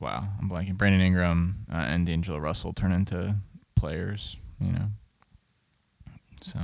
[0.00, 3.36] wow, I'm blanking, Brandon Ingram uh, and D'Angelo Russell turn into
[3.74, 4.86] players, you know.
[6.40, 6.58] So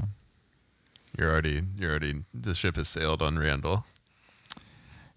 [1.18, 3.84] you're already you're already the ship has sailed on Randle.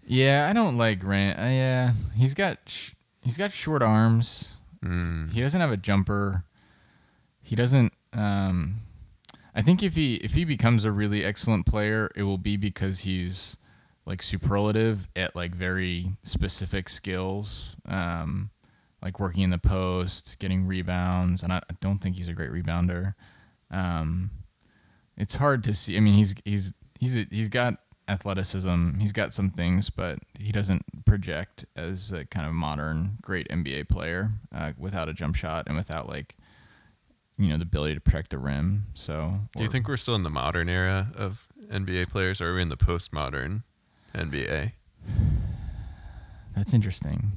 [0.06, 1.38] yeah, I don't like Rand.
[1.38, 4.54] Uh, yeah, he's got sh- he's got short arms.
[4.84, 5.32] Mm.
[5.32, 6.44] He doesn't have a jumper.
[7.42, 7.92] He doesn't.
[8.12, 8.80] Um,
[9.54, 13.00] I think if he if he becomes a really excellent player, it will be because
[13.00, 13.56] he's
[14.06, 18.50] like superlative at like very specific skills, um,
[19.02, 22.50] like working in the post, getting rebounds, and I, I don't think he's a great
[22.50, 23.14] rebounder.
[23.70, 24.30] Um,
[25.16, 25.96] it's hard to see.
[25.96, 27.74] I mean, he's he's he's he's got
[28.08, 28.98] athleticism.
[28.98, 33.88] He's got some things, but he doesn't project as a kind of modern great NBA
[33.88, 36.36] player uh, without a jump shot and without like
[37.38, 38.84] you know the ability to protect the rim.
[38.94, 42.54] So Do you think we're still in the modern era of NBA players, or are
[42.54, 43.62] we in the postmodern
[44.14, 44.72] NBA?
[46.56, 47.32] That's interesting.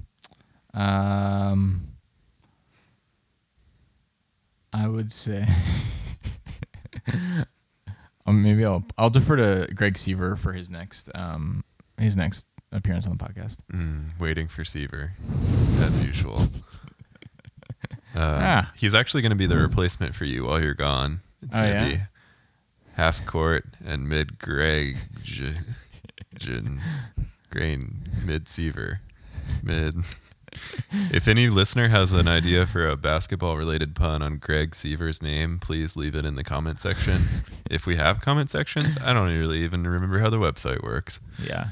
[0.73, 1.87] Um,
[4.73, 5.45] I would say,
[8.25, 11.63] um, maybe I'll I'll defer to Greg Seaver for his next um
[11.97, 13.57] his next appearance on the podcast.
[13.73, 15.13] Mm, waiting for Seaver,
[15.81, 16.41] as usual.
[16.41, 16.45] Uh,
[18.19, 18.71] Ah.
[18.75, 21.21] He's actually going to be the replacement for you while you're gone.
[21.43, 21.89] It's Oh, going to yeah?
[21.97, 22.01] be
[22.95, 24.97] half court and mid Greg,
[26.38, 26.82] Jin,
[27.50, 29.02] grain mid Seaver,
[29.63, 29.95] mid.
[31.12, 35.60] If any listener has an idea for a basketball related pun on Greg Seaver's name,
[35.60, 37.21] please leave it in the comment section.
[37.69, 41.19] if we have comment sections, I don't really even remember how the website works.
[41.43, 41.69] Yeah,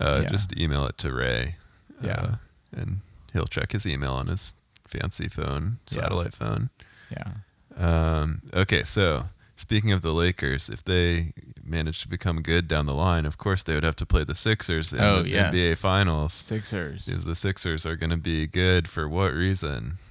[0.00, 0.30] Uh, Yeah.
[0.30, 1.56] Just email it to Ray.
[2.02, 2.12] Yeah.
[2.20, 2.34] Uh,
[2.76, 3.00] and
[3.32, 4.54] he'll check his email on his
[4.88, 6.02] fancy phone, Yeah.
[6.02, 6.70] satellite phone.
[7.10, 7.32] yeah.
[7.76, 9.24] Um, okay, so
[9.56, 11.32] speaking of the Lakers, if they
[11.68, 14.34] manage to become good down the line, of course they would have to play the
[14.34, 15.54] Sixers in Oh, the yes.
[15.54, 16.32] NBA Finals.
[16.32, 17.06] Sixers.
[17.06, 19.94] Because the Sixers are going to be good for what reason?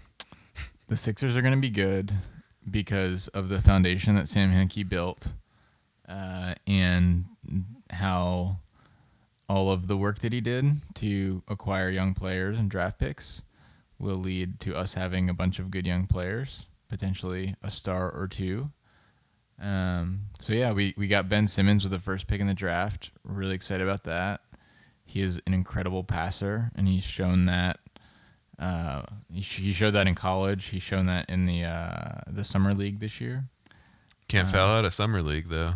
[0.87, 2.13] The Sixers are going to be good
[2.69, 5.33] because of the foundation that Sam Hinkie built,
[6.07, 7.25] uh, and
[7.89, 8.57] how
[9.49, 10.65] all of the work that he did
[10.95, 13.41] to acquire young players and draft picks
[13.97, 18.27] will lead to us having a bunch of good young players, potentially a star or
[18.27, 18.69] two.
[19.61, 23.11] Um, so yeah, we, we got Ben Simmons with the first pick in the draft.
[23.25, 24.41] We're really excited about that.
[25.05, 27.79] He is an incredible passer, and he's shown that.
[28.57, 30.65] Uh, he, sh- he showed that in college.
[30.65, 33.45] He's shown that in the uh, the summer league this year.
[34.27, 35.73] Can't Uh, foul out a summer league though.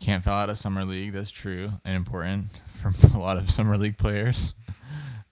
[0.00, 1.12] Can't foul out a summer league.
[1.12, 4.54] That's true and important for a lot of summer league players.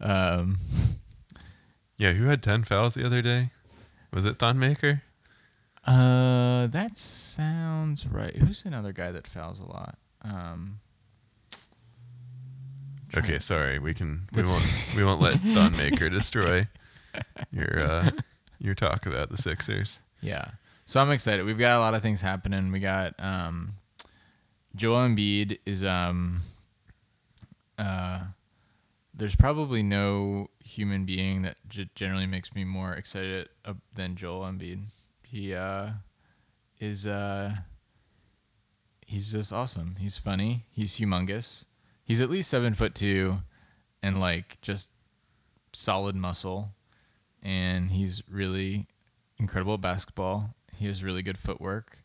[0.00, 0.56] Um,
[1.96, 3.50] Yeah, who had ten fouls the other day?
[4.12, 5.02] Was it Thon Maker?
[5.90, 8.36] Uh, that sounds right.
[8.36, 9.96] Who's another guy that fouls a lot?
[10.22, 10.80] Um,
[13.16, 13.78] Okay, sorry.
[13.78, 16.66] We can we won't we won't let Thon Maker destroy
[17.50, 18.10] your uh,
[18.58, 20.00] your talk about the Sixers.
[20.20, 20.50] Yeah.
[20.84, 21.46] So I'm excited.
[21.46, 22.70] We've got a lot of things happening.
[22.70, 23.74] We got um,
[24.76, 26.42] Joel Embiid is um,
[27.78, 28.24] uh,
[29.14, 34.42] there's probably no human being that g- generally makes me more excited uh, than Joel
[34.42, 34.82] Embiid.
[35.30, 35.90] He uh,
[36.80, 37.54] is uh,
[39.06, 39.96] he's just awesome.
[39.98, 40.64] He's funny.
[40.70, 41.66] He's humongous.
[42.02, 43.38] He's at least seven foot two,
[44.02, 44.90] and like just
[45.74, 46.70] solid muscle,
[47.42, 48.86] and he's really
[49.38, 50.54] incredible at basketball.
[50.74, 51.98] He has really good footwork.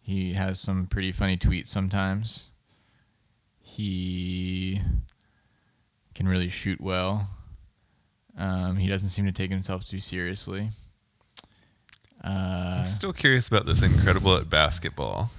[0.00, 2.50] He has some pretty funny tweets sometimes.
[3.58, 4.80] He
[6.14, 7.26] can really shoot well.
[8.38, 10.70] Um, he doesn't seem to take himself too seriously.
[12.24, 15.30] Uh, I'm still curious about this incredible at basketball.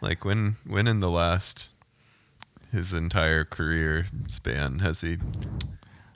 [0.00, 1.74] Like when when in the last
[2.72, 5.14] his entire career span has he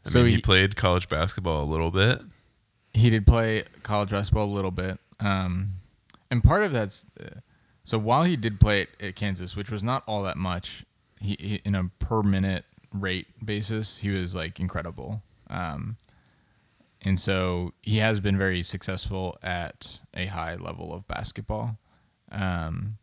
[0.06, 2.20] I So mean he, he- played college basketball a little bit.
[2.92, 5.68] he did play college basketball a little bit, um,
[6.30, 7.40] and part of that's uh,
[7.82, 10.84] so while he did play at, at Kansas, which was not all that much,
[11.20, 15.22] he, he in a per minute rate basis, he was like incredible.
[15.50, 15.96] Um,
[17.04, 21.78] and so he has been very successful at a high level of basketball.
[22.32, 22.96] Um,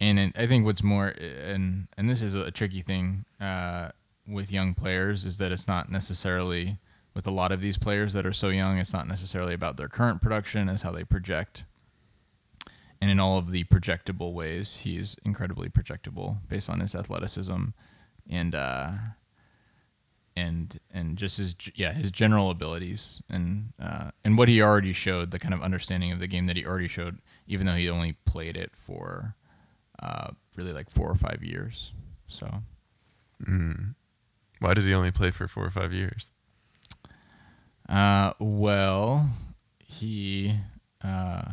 [0.00, 3.90] and I think what's more, and and this is a tricky thing uh,
[4.26, 6.78] with young players, is that it's not necessarily
[7.12, 9.88] with a lot of these players that are so young, it's not necessarily about their
[9.88, 11.64] current production as how they project.
[13.02, 17.64] And in all of the projectable ways, he is incredibly projectable based on his athleticism,
[18.28, 18.92] and uh,
[20.40, 25.30] and and just his yeah his general abilities and uh, and what he already showed,
[25.30, 28.14] the kind of understanding of the game that he already showed, even though he only
[28.24, 29.34] played it for
[30.02, 31.92] uh, really like four or five years.
[32.26, 32.46] So
[34.60, 36.32] Why did he only play for four or five years?
[37.88, 39.26] Uh, well,
[39.78, 40.54] he
[41.02, 41.52] uh,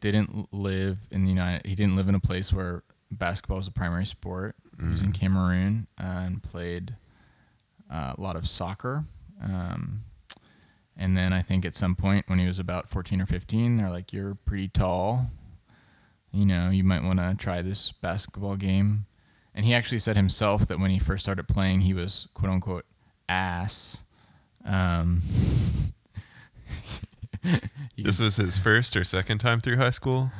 [0.00, 1.66] didn't live in the United.
[1.66, 4.54] He didn't live in a place where basketball was a primary sport.
[4.80, 6.94] He was in Cameroon uh, and played
[7.90, 9.04] uh, a lot of soccer.
[9.42, 10.02] Um,
[10.96, 13.90] and then I think at some point when he was about 14 or 15, they're
[13.90, 15.30] like, "You're pretty tall.
[16.32, 19.06] You know, you might want to try this basketball game."
[19.54, 22.84] And he actually said himself that when he first started playing, he was quote unquote
[23.28, 24.02] ass.
[24.64, 25.22] Um,
[27.96, 30.30] This was his first or second time through high school.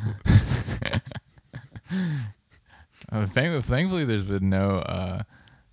[3.10, 4.78] Oh, thank- thankfully, there's been no.
[4.78, 5.22] Uh,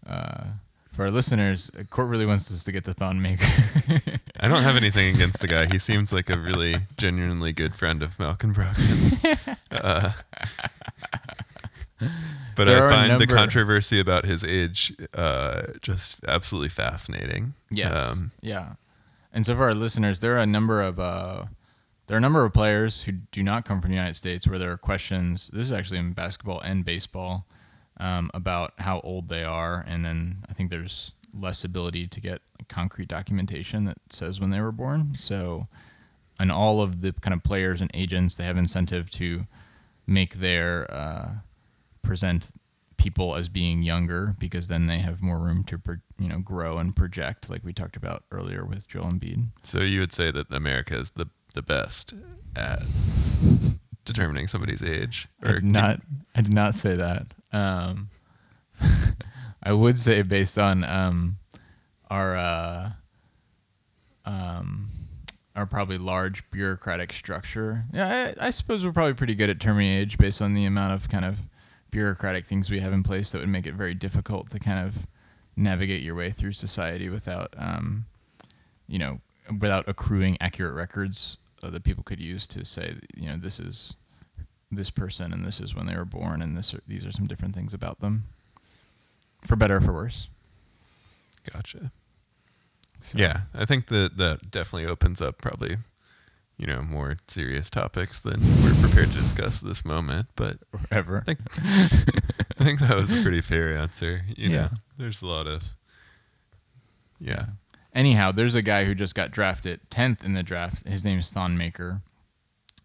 [0.07, 0.43] uh,
[0.95, 3.45] for our listeners, Court really wants us to get the Thon Maker.
[4.39, 5.65] I don't have anything against the guy.
[5.65, 9.15] He seems like a really genuinely good friend of Malcolm Brogdon's.
[9.71, 10.11] Uh,
[12.55, 17.53] but There I find the controversy about his age uh, just absolutely fascinating.
[17.69, 17.91] yes.
[17.93, 18.73] Um, yeah.
[19.33, 21.45] And so for our listeners, there are a number of uh,
[22.07, 24.57] there are a number of players who do not come from the United States where
[24.59, 25.49] there are questions.
[25.51, 27.45] This is actually in basketball and baseball
[27.97, 32.41] um, about how old they are, and then I think there's less ability to get
[32.69, 35.15] concrete documentation that says when they were born.
[35.17, 35.67] So,
[36.39, 39.45] and all of the kind of players and agents, they have incentive to
[40.07, 41.29] make their uh,
[42.01, 42.51] present
[42.97, 45.79] people as being younger because then they have more room to
[46.17, 49.47] you know grow and project, like we talked about earlier with Joel Embiid.
[49.63, 52.13] so you would say that America is the the best
[52.55, 52.81] at
[54.05, 55.99] determining somebody's age, I did not.
[56.35, 57.27] I did not say that.
[57.51, 58.09] Um,
[59.63, 61.37] I would say based on um,
[62.09, 62.91] our uh,
[64.25, 64.87] um,
[65.55, 67.85] our probably large bureaucratic structure.
[67.93, 70.93] Yeah, I, I suppose we're probably pretty good at terming age based on the amount
[70.93, 71.39] of kind of
[71.91, 75.07] bureaucratic things we have in place that would make it very difficult to kind of
[75.55, 78.05] navigate your way through society without, um,
[78.87, 79.19] you know,
[79.59, 83.93] without accruing accurate records uh, that people could use to say, you know, this is
[84.71, 87.27] this person and this is when they were born and this are, these are some
[87.27, 88.23] different things about them
[89.43, 90.27] for better or for worse
[91.53, 91.91] Gotcha.
[93.01, 95.77] So- Yeah, I think that that definitely opens up probably,
[96.57, 100.27] you know, more serious topics than we're prepared to discuss at this moment.
[100.35, 100.57] But
[100.91, 101.39] ever I think
[102.59, 104.21] I think that was a pretty fair answer.
[104.35, 104.69] You know, Yeah.
[104.97, 105.63] there's a lot of
[107.19, 107.45] yeah.
[107.95, 111.31] Anyhow there's a guy who just got drafted 10th in the draft his name is
[111.31, 112.01] Thon Maker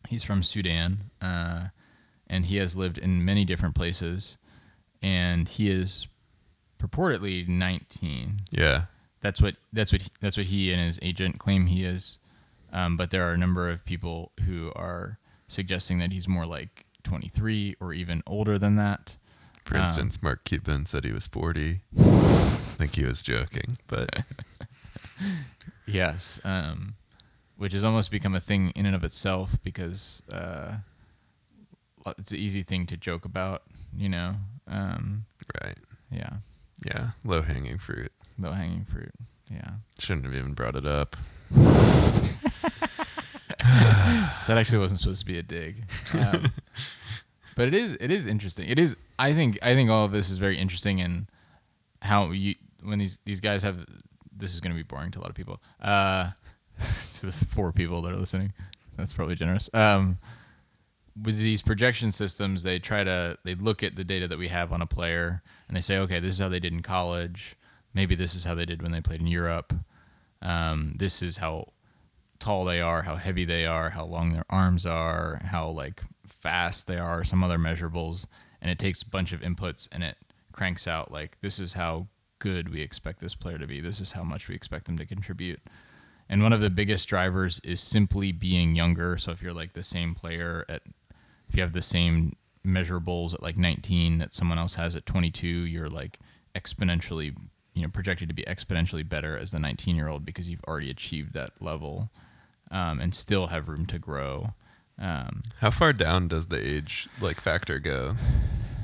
[0.08, 1.66] he's from Sudan uh,
[2.28, 4.38] and he has lived in many different places
[5.02, 6.06] and he is
[6.78, 8.84] purportedly 19 Yeah.
[9.20, 12.16] That's what that's what he, that's what he and his agent claim he is.
[12.72, 16.86] Um, but there are a number of people who are suggesting that he's more like
[17.02, 19.18] 23 or even older than that.
[19.66, 21.80] For Um, instance, Mark Cuban said he was 40.
[21.98, 22.02] I
[22.78, 24.08] think he was joking, but
[25.86, 26.94] Yes, um,
[27.56, 30.76] which has almost become a thing in and of itself because uh,
[32.16, 33.62] it's an easy thing to joke about,
[33.96, 34.36] you know.
[34.68, 35.24] Um,
[35.62, 35.76] right.
[36.12, 36.34] yeah,
[36.86, 38.12] Yeah, low hanging fruit.
[38.38, 39.10] low hanging fruit.
[39.50, 41.16] Yeah, Shouldn't have even brought it up.
[43.60, 45.84] that actually wasn't supposed to be a dig.
[46.18, 46.44] Um,
[47.56, 48.68] but it is it is interesting.
[48.68, 51.26] It is I think I think all of this is very interesting and
[52.00, 53.84] how you when these these guys have
[54.40, 55.60] this is going to be boring to a lot of people.
[55.80, 56.30] Uh
[56.78, 58.52] to the four people that are listening.
[58.96, 59.70] That's probably generous.
[59.74, 60.18] Um
[61.22, 64.72] with these projection systems, they try to they look at the data that we have
[64.72, 67.56] on a player and they say, okay, this is how they did in college.
[67.92, 69.74] maybe this is how they did when they played in Europe.
[70.42, 71.72] Um, this is how
[72.38, 76.86] tall they are, how heavy they are, how long their arms are, how like fast
[76.86, 78.24] they are, some other measurables,
[78.62, 80.16] and it takes a bunch of inputs and it
[80.52, 82.06] cranks out like this is how
[82.40, 83.80] good we expect this player to be.
[83.80, 85.60] This is how much we expect them to contribute.
[86.28, 89.16] And one of the biggest drivers is simply being younger.
[89.16, 90.82] So if you're like the same player at
[91.48, 95.46] if you have the same measurables at like 19 that someone else has at 22,
[95.46, 96.18] you're like
[96.54, 97.34] exponentially,
[97.74, 100.90] you know, projected to be exponentially better as the 19 year old because you've already
[100.90, 102.10] achieved that level
[102.70, 104.54] um, and still have room to grow.
[104.98, 108.14] Um, How far down does the age like factor go?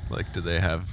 [0.09, 0.89] Like, do they have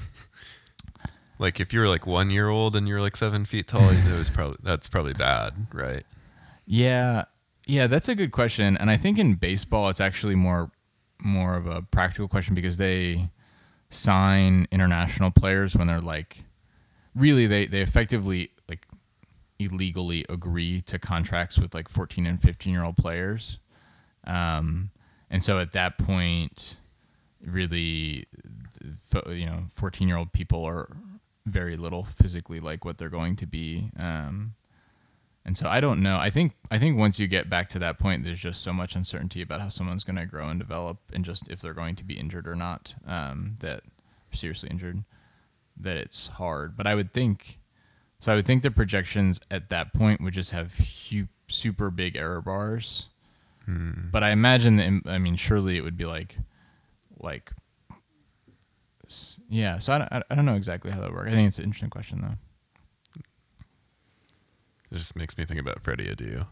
[1.39, 4.30] like if you're like one year old and you're like seven feet tall, it was
[4.35, 6.05] probably that's probably bad, right?
[6.66, 7.24] Yeah,
[7.66, 10.70] yeah, that's a good question, and I think in baseball it's actually more
[11.18, 13.30] more of a practical question because they
[13.91, 16.45] sign international players when they're like
[17.14, 18.87] really they they effectively like
[19.59, 23.59] illegally agree to contracts with like 14 and 15 year old players
[24.26, 24.91] um
[25.30, 26.76] and so at that point
[27.47, 28.26] really
[29.28, 30.89] you know 14 year old people are
[31.47, 34.55] very little physically like what they're going to be um
[35.47, 36.17] and so I don't know.
[36.17, 38.97] I think I think once you get back to that point, there's just so much
[38.97, 42.05] uncertainty about how someone's going to grow and develop, and just if they're going to
[42.05, 42.95] be injured or not.
[43.07, 43.83] Um, that
[44.33, 45.05] seriously injured,
[45.79, 46.79] that it's hard.
[46.79, 47.61] But I would think,
[48.21, 50.75] so I would think the projections at that point would just have
[51.11, 53.09] hu- super big error bars.
[54.11, 55.11] But I imagine that.
[55.11, 56.39] I mean, surely it would be like,
[57.19, 57.53] like,
[59.49, 59.79] yeah.
[59.79, 61.29] So I don't, I don't know exactly how that works.
[61.29, 63.23] I think it's an interesting question though.
[64.91, 66.47] It just makes me think about Freddie Adu.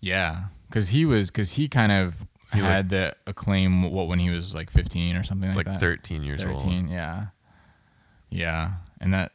[0.00, 4.18] Yeah, because he was because he kind of He, like- had the acclaim what when
[4.18, 5.86] he was like 15 or something like, that Like that.
[5.86, 6.90] 13 years 13, old.
[6.90, 7.26] yeah,
[8.30, 9.32] yeah, and that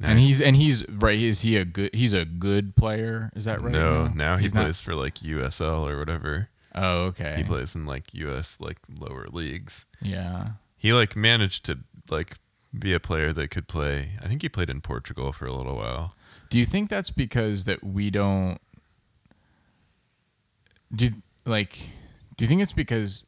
[0.00, 1.18] Now and he's- he's and he's right.
[1.18, 1.94] Is he a good?
[1.94, 3.30] He's a good player.
[3.36, 3.72] Is that right?
[3.72, 6.48] no, now he He's not- plays for like USL or whatever.
[6.74, 7.34] Oh, okay.
[7.36, 9.84] He plays in like US like lower leagues.
[10.00, 10.50] Yeah.
[10.78, 12.36] He like managed to like
[12.78, 14.10] be a player that could play.
[14.22, 16.14] I think he played in Portugal for a little while.
[16.50, 18.58] Do you think that's because that we don't?
[20.94, 21.10] Do
[21.44, 21.78] like?
[22.36, 23.26] Do you think it's because?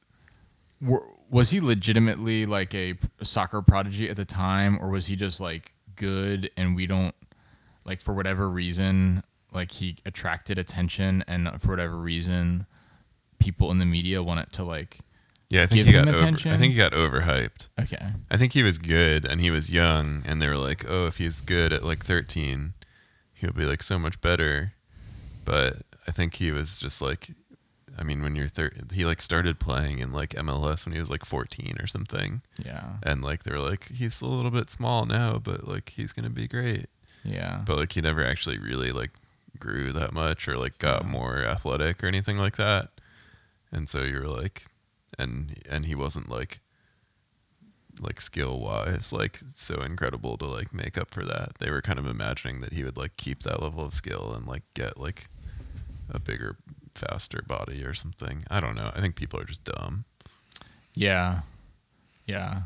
[0.80, 5.40] were- Was he legitimately like a soccer prodigy at the time, or was he just
[5.40, 7.14] like good and we don't
[7.84, 9.22] like for whatever reason
[9.52, 12.64] like he attracted attention and for whatever reason
[13.38, 15.00] people in the media wanted to like
[15.50, 16.52] Yeah, I think he got over, attention?
[16.52, 17.68] I think he got overhyped.
[17.80, 21.06] okay I think he was good and he was young and they were like, "Oh,
[21.08, 22.72] if he's good at like 13,
[23.34, 24.72] he'll be like so much better."
[25.44, 27.30] But I think he was just like
[27.98, 31.10] I mean, when you're thir- he like started playing in like MLS when he was
[31.10, 32.40] like 14 or something.
[32.64, 36.12] yeah And like they were like, "He's a little bit small now, but like he's
[36.12, 36.86] going to be great."
[37.24, 39.10] yeah But like he never actually really like
[39.58, 41.10] grew that much or like got Yeah.
[41.10, 42.88] more athletic or anything like that.
[43.72, 44.64] And so you were like
[45.20, 46.60] and and he wasn't like
[48.00, 51.50] like skill wise like so incredible to like make up for that.
[51.58, 54.46] They were kind of imagining that he would like keep that level of skill and
[54.46, 55.26] like get like
[56.08, 56.56] a bigger
[56.94, 58.44] faster body or something.
[58.50, 58.90] I don't know.
[58.94, 60.04] I think people are just dumb.
[60.94, 61.40] yeah
[62.26, 62.62] yeah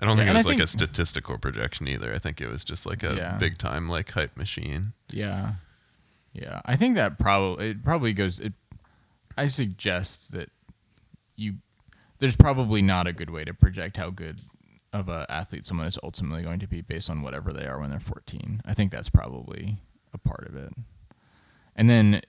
[0.00, 2.14] I don't Yeah, think it I was like a statistical projection either.
[2.14, 3.36] I think it was just like a Yeah.
[3.36, 4.92] big time like hype machine.
[5.10, 5.54] Yeah,
[6.32, 6.60] yeah.
[6.64, 8.38] I think that probably it probably goes.
[8.38, 8.52] It,
[9.36, 10.50] I suggest that
[11.38, 11.54] you
[12.18, 14.40] there's probably not a good way to project how good
[14.92, 17.90] of a athlete someone is ultimately going to be based on whatever they are when
[17.90, 18.62] they're 14.
[18.64, 19.78] I think that's probably
[20.12, 20.72] a part of it.
[21.76, 22.22] And then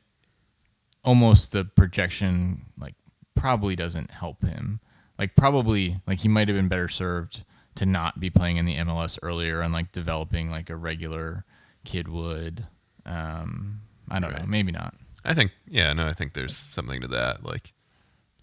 [1.03, 2.95] almost the projection like
[3.35, 4.79] probably doesn't help him.
[5.17, 7.43] Like probably like he might have been better served
[7.75, 11.45] to not be playing in the MLS earlier and like developing like a regular
[11.85, 12.67] kid would.
[13.05, 13.81] Um,
[14.11, 14.93] I don't know, maybe not.
[15.25, 17.73] I think yeah, no, I think there's something to that, like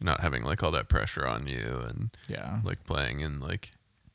[0.00, 2.60] not having like all that pressure on you and Yeah.
[2.64, 3.72] like playing in like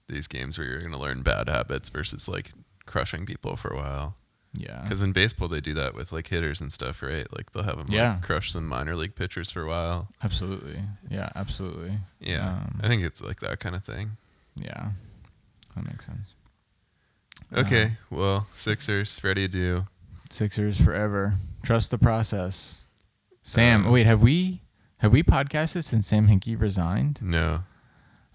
[0.07, 2.51] these games where you're gonna learn bad habits versus like
[2.85, 4.15] crushing people for a while.
[4.53, 4.81] Yeah.
[4.83, 7.25] Because in baseball they do that with like hitters and stuff, right?
[7.35, 8.13] Like they'll have them Yeah.
[8.15, 10.09] like, crush some minor league pitchers for a while.
[10.21, 10.81] Absolutely.
[11.09, 11.99] Yeah, absolutely.
[12.19, 14.17] Yeah, Um, I think it's like that kind of thing.
[14.55, 14.91] Yeah.
[15.75, 16.33] That makes sense.
[17.53, 19.87] Okay, well, Sixers, Freddie Adu.
[20.29, 21.33] Sixers forever.
[21.63, 22.77] Trust the process.
[23.43, 24.61] Sam, Uh, wait, have we
[25.01, 27.19] have we podcasted since Sam Hinkie resigned?
[27.21, 27.61] No,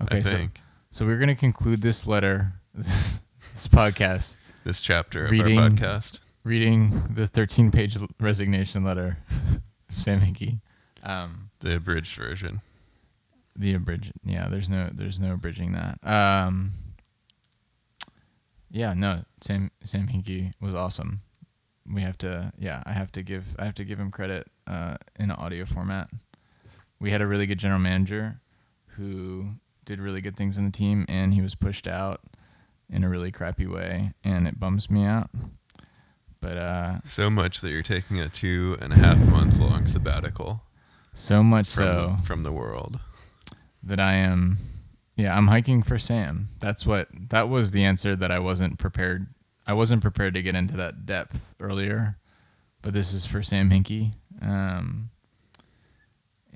[0.02, 0.60] Okay, I so think
[0.90, 3.20] so we're gonna conclude this letter, this,
[3.52, 6.20] this podcast, this chapter Reading- of our podcast.
[6.44, 10.60] reading the 13 page resignation letter, of Sam Hinkie.
[11.02, 12.60] Um, The abridged version.
[13.56, 14.48] the abridged, yeah.
[14.48, 15.98] There's no there's no abridging that.
[16.06, 16.72] Um,
[18.70, 21.20] yeah, no, Sam Sam Hinkie was awesome.
[21.88, 24.96] We have to, yeah, I have to give I have to give him credit uh,
[25.18, 26.08] in audio format.
[26.98, 28.40] We had a really good general manager
[28.88, 29.50] who
[29.84, 32.20] did really good things in the team, and he was pushed out
[32.90, 35.30] in a really crappy way, and it bums me out.
[36.40, 40.62] But uh, So much that you're taking a two and a half month long sabbatical
[41.14, 43.00] so much from so the, from the world.
[43.82, 44.58] that I am,
[45.16, 46.48] yeah, I'm hiking for Sam.
[46.60, 49.26] That's what that was the answer that I wasn't prepared.
[49.66, 52.18] I wasn't prepared to get into that depth earlier,
[52.82, 55.10] but this is for Sam Hinkie, um,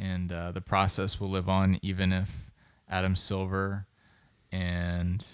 [0.00, 2.50] and uh, the process will live on even if
[2.88, 3.86] Adam Silver
[4.50, 5.24] and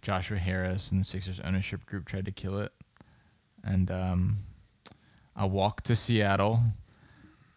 [0.00, 2.72] Joshua Harris and the Sixers ownership group tried to kill it.
[3.64, 4.36] And um,
[5.34, 6.60] I'll walk to Seattle,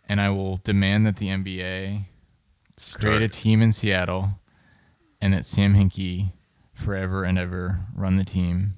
[0.09, 2.01] and I will demand that the NBA
[2.95, 4.29] create a team in Seattle,
[5.21, 6.31] and that Sam Hinkie
[6.73, 8.73] forever and ever run the team,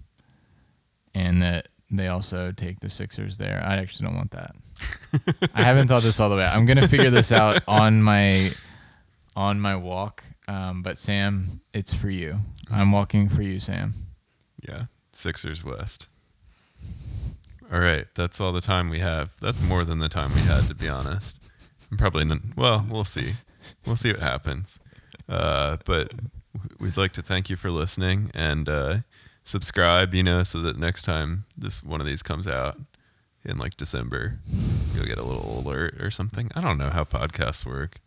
[1.16, 3.64] and that they also take the Sixers there.
[3.66, 4.52] I actually don't want that.
[5.54, 6.46] I haven't thought this all the way.
[6.46, 8.52] I'm gonna figure this out on my
[9.36, 10.24] on my walk.
[10.48, 12.38] Um, but Sam, it's for you.
[12.72, 13.94] I'm walking for you, Sam.
[14.68, 16.08] yeah, Sixers West.
[17.72, 19.34] All right, that's all the time we have.
[19.40, 21.42] That's more than the time we had, to be honest.
[21.90, 23.34] I'm Probably, n- well, we'll see.
[23.86, 24.80] We'll see what happens.
[25.30, 26.14] Uh, but
[26.80, 28.96] we'd like to thank you for listening and uh,
[29.46, 30.14] subscribe.
[30.14, 32.78] You know, so that next time this one of these comes out
[33.44, 34.40] in like December,
[34.94, 36.52] you'll get a little alert or something.
[36.56, 38.00] I don't know how podcasts work.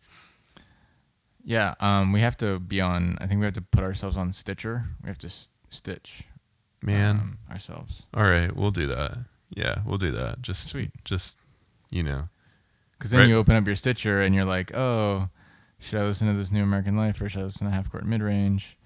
[1.43, 1.75] Yeah.
[1.79, 3.17] Um, we have to be on.
[3.21, 4.83] I think we have to put ourselves on Stitcher.
[5.03, 6.23] We have to s- stitch
[6.81, 8.03] Man, um, ourselves.
[8.13, 9.17] all right, we'll do that.
[9.49, 10.41] Yeah, we'll do that.
[10.41, 10.91] Just Sweet.
[11.03, 11.37] Just
[11.91, 12.29] you know,
[12.97, 13.29] Because then Right.
[13.29, 15.29] you open up your Stitcher and you're like, oh,
[15.79, 18.05] should I listen to this new American Life or should I listen to Half Court
[18.05, 18.77] Mid Range?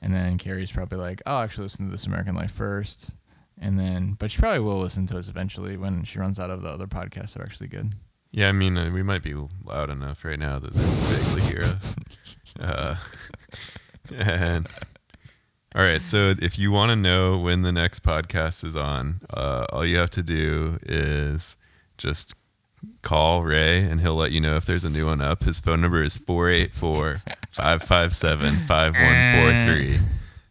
[0.00, 3.14] And then Carrie's probably like, oh, I'll actually listen to this American Life first.
[3.58, 6.62] And then, but she probably will listen to us eventually when she runs out of
[6.62, 7.94] the other podcasts that are actually good.
[8.30, 9.34] Yeah, I mean, uh, we might be
[9.64, 11.96] loud enough right now that they vaguely hear us.
[12.58, 12.96] Uh,
[14.18, 14.66] and
[15.74, 19.66] all right, so if you want to know when the next podcast is on, uh,
[19.70, 21.58] all you have to do is
[21.98, 22.34] just
[23.02, 25.42] call Ray and he'll let you know if there's a new one up.
[25.42, 29.98] His phone number is 484 557 5143.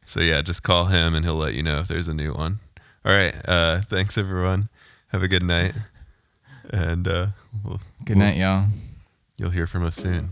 [0.05, 2.59] So yeah, just call him and he'll let you know if there's a new one.
[3.05, 4.67] All right, uh, thanks everyone.
[5.09, 5.77] Have a good night.
[6.71, 7.27] And uh,
[7.63, 8.65] we'll, Good night, y'all.
[9.37, 10.29] You'll hear from us soon.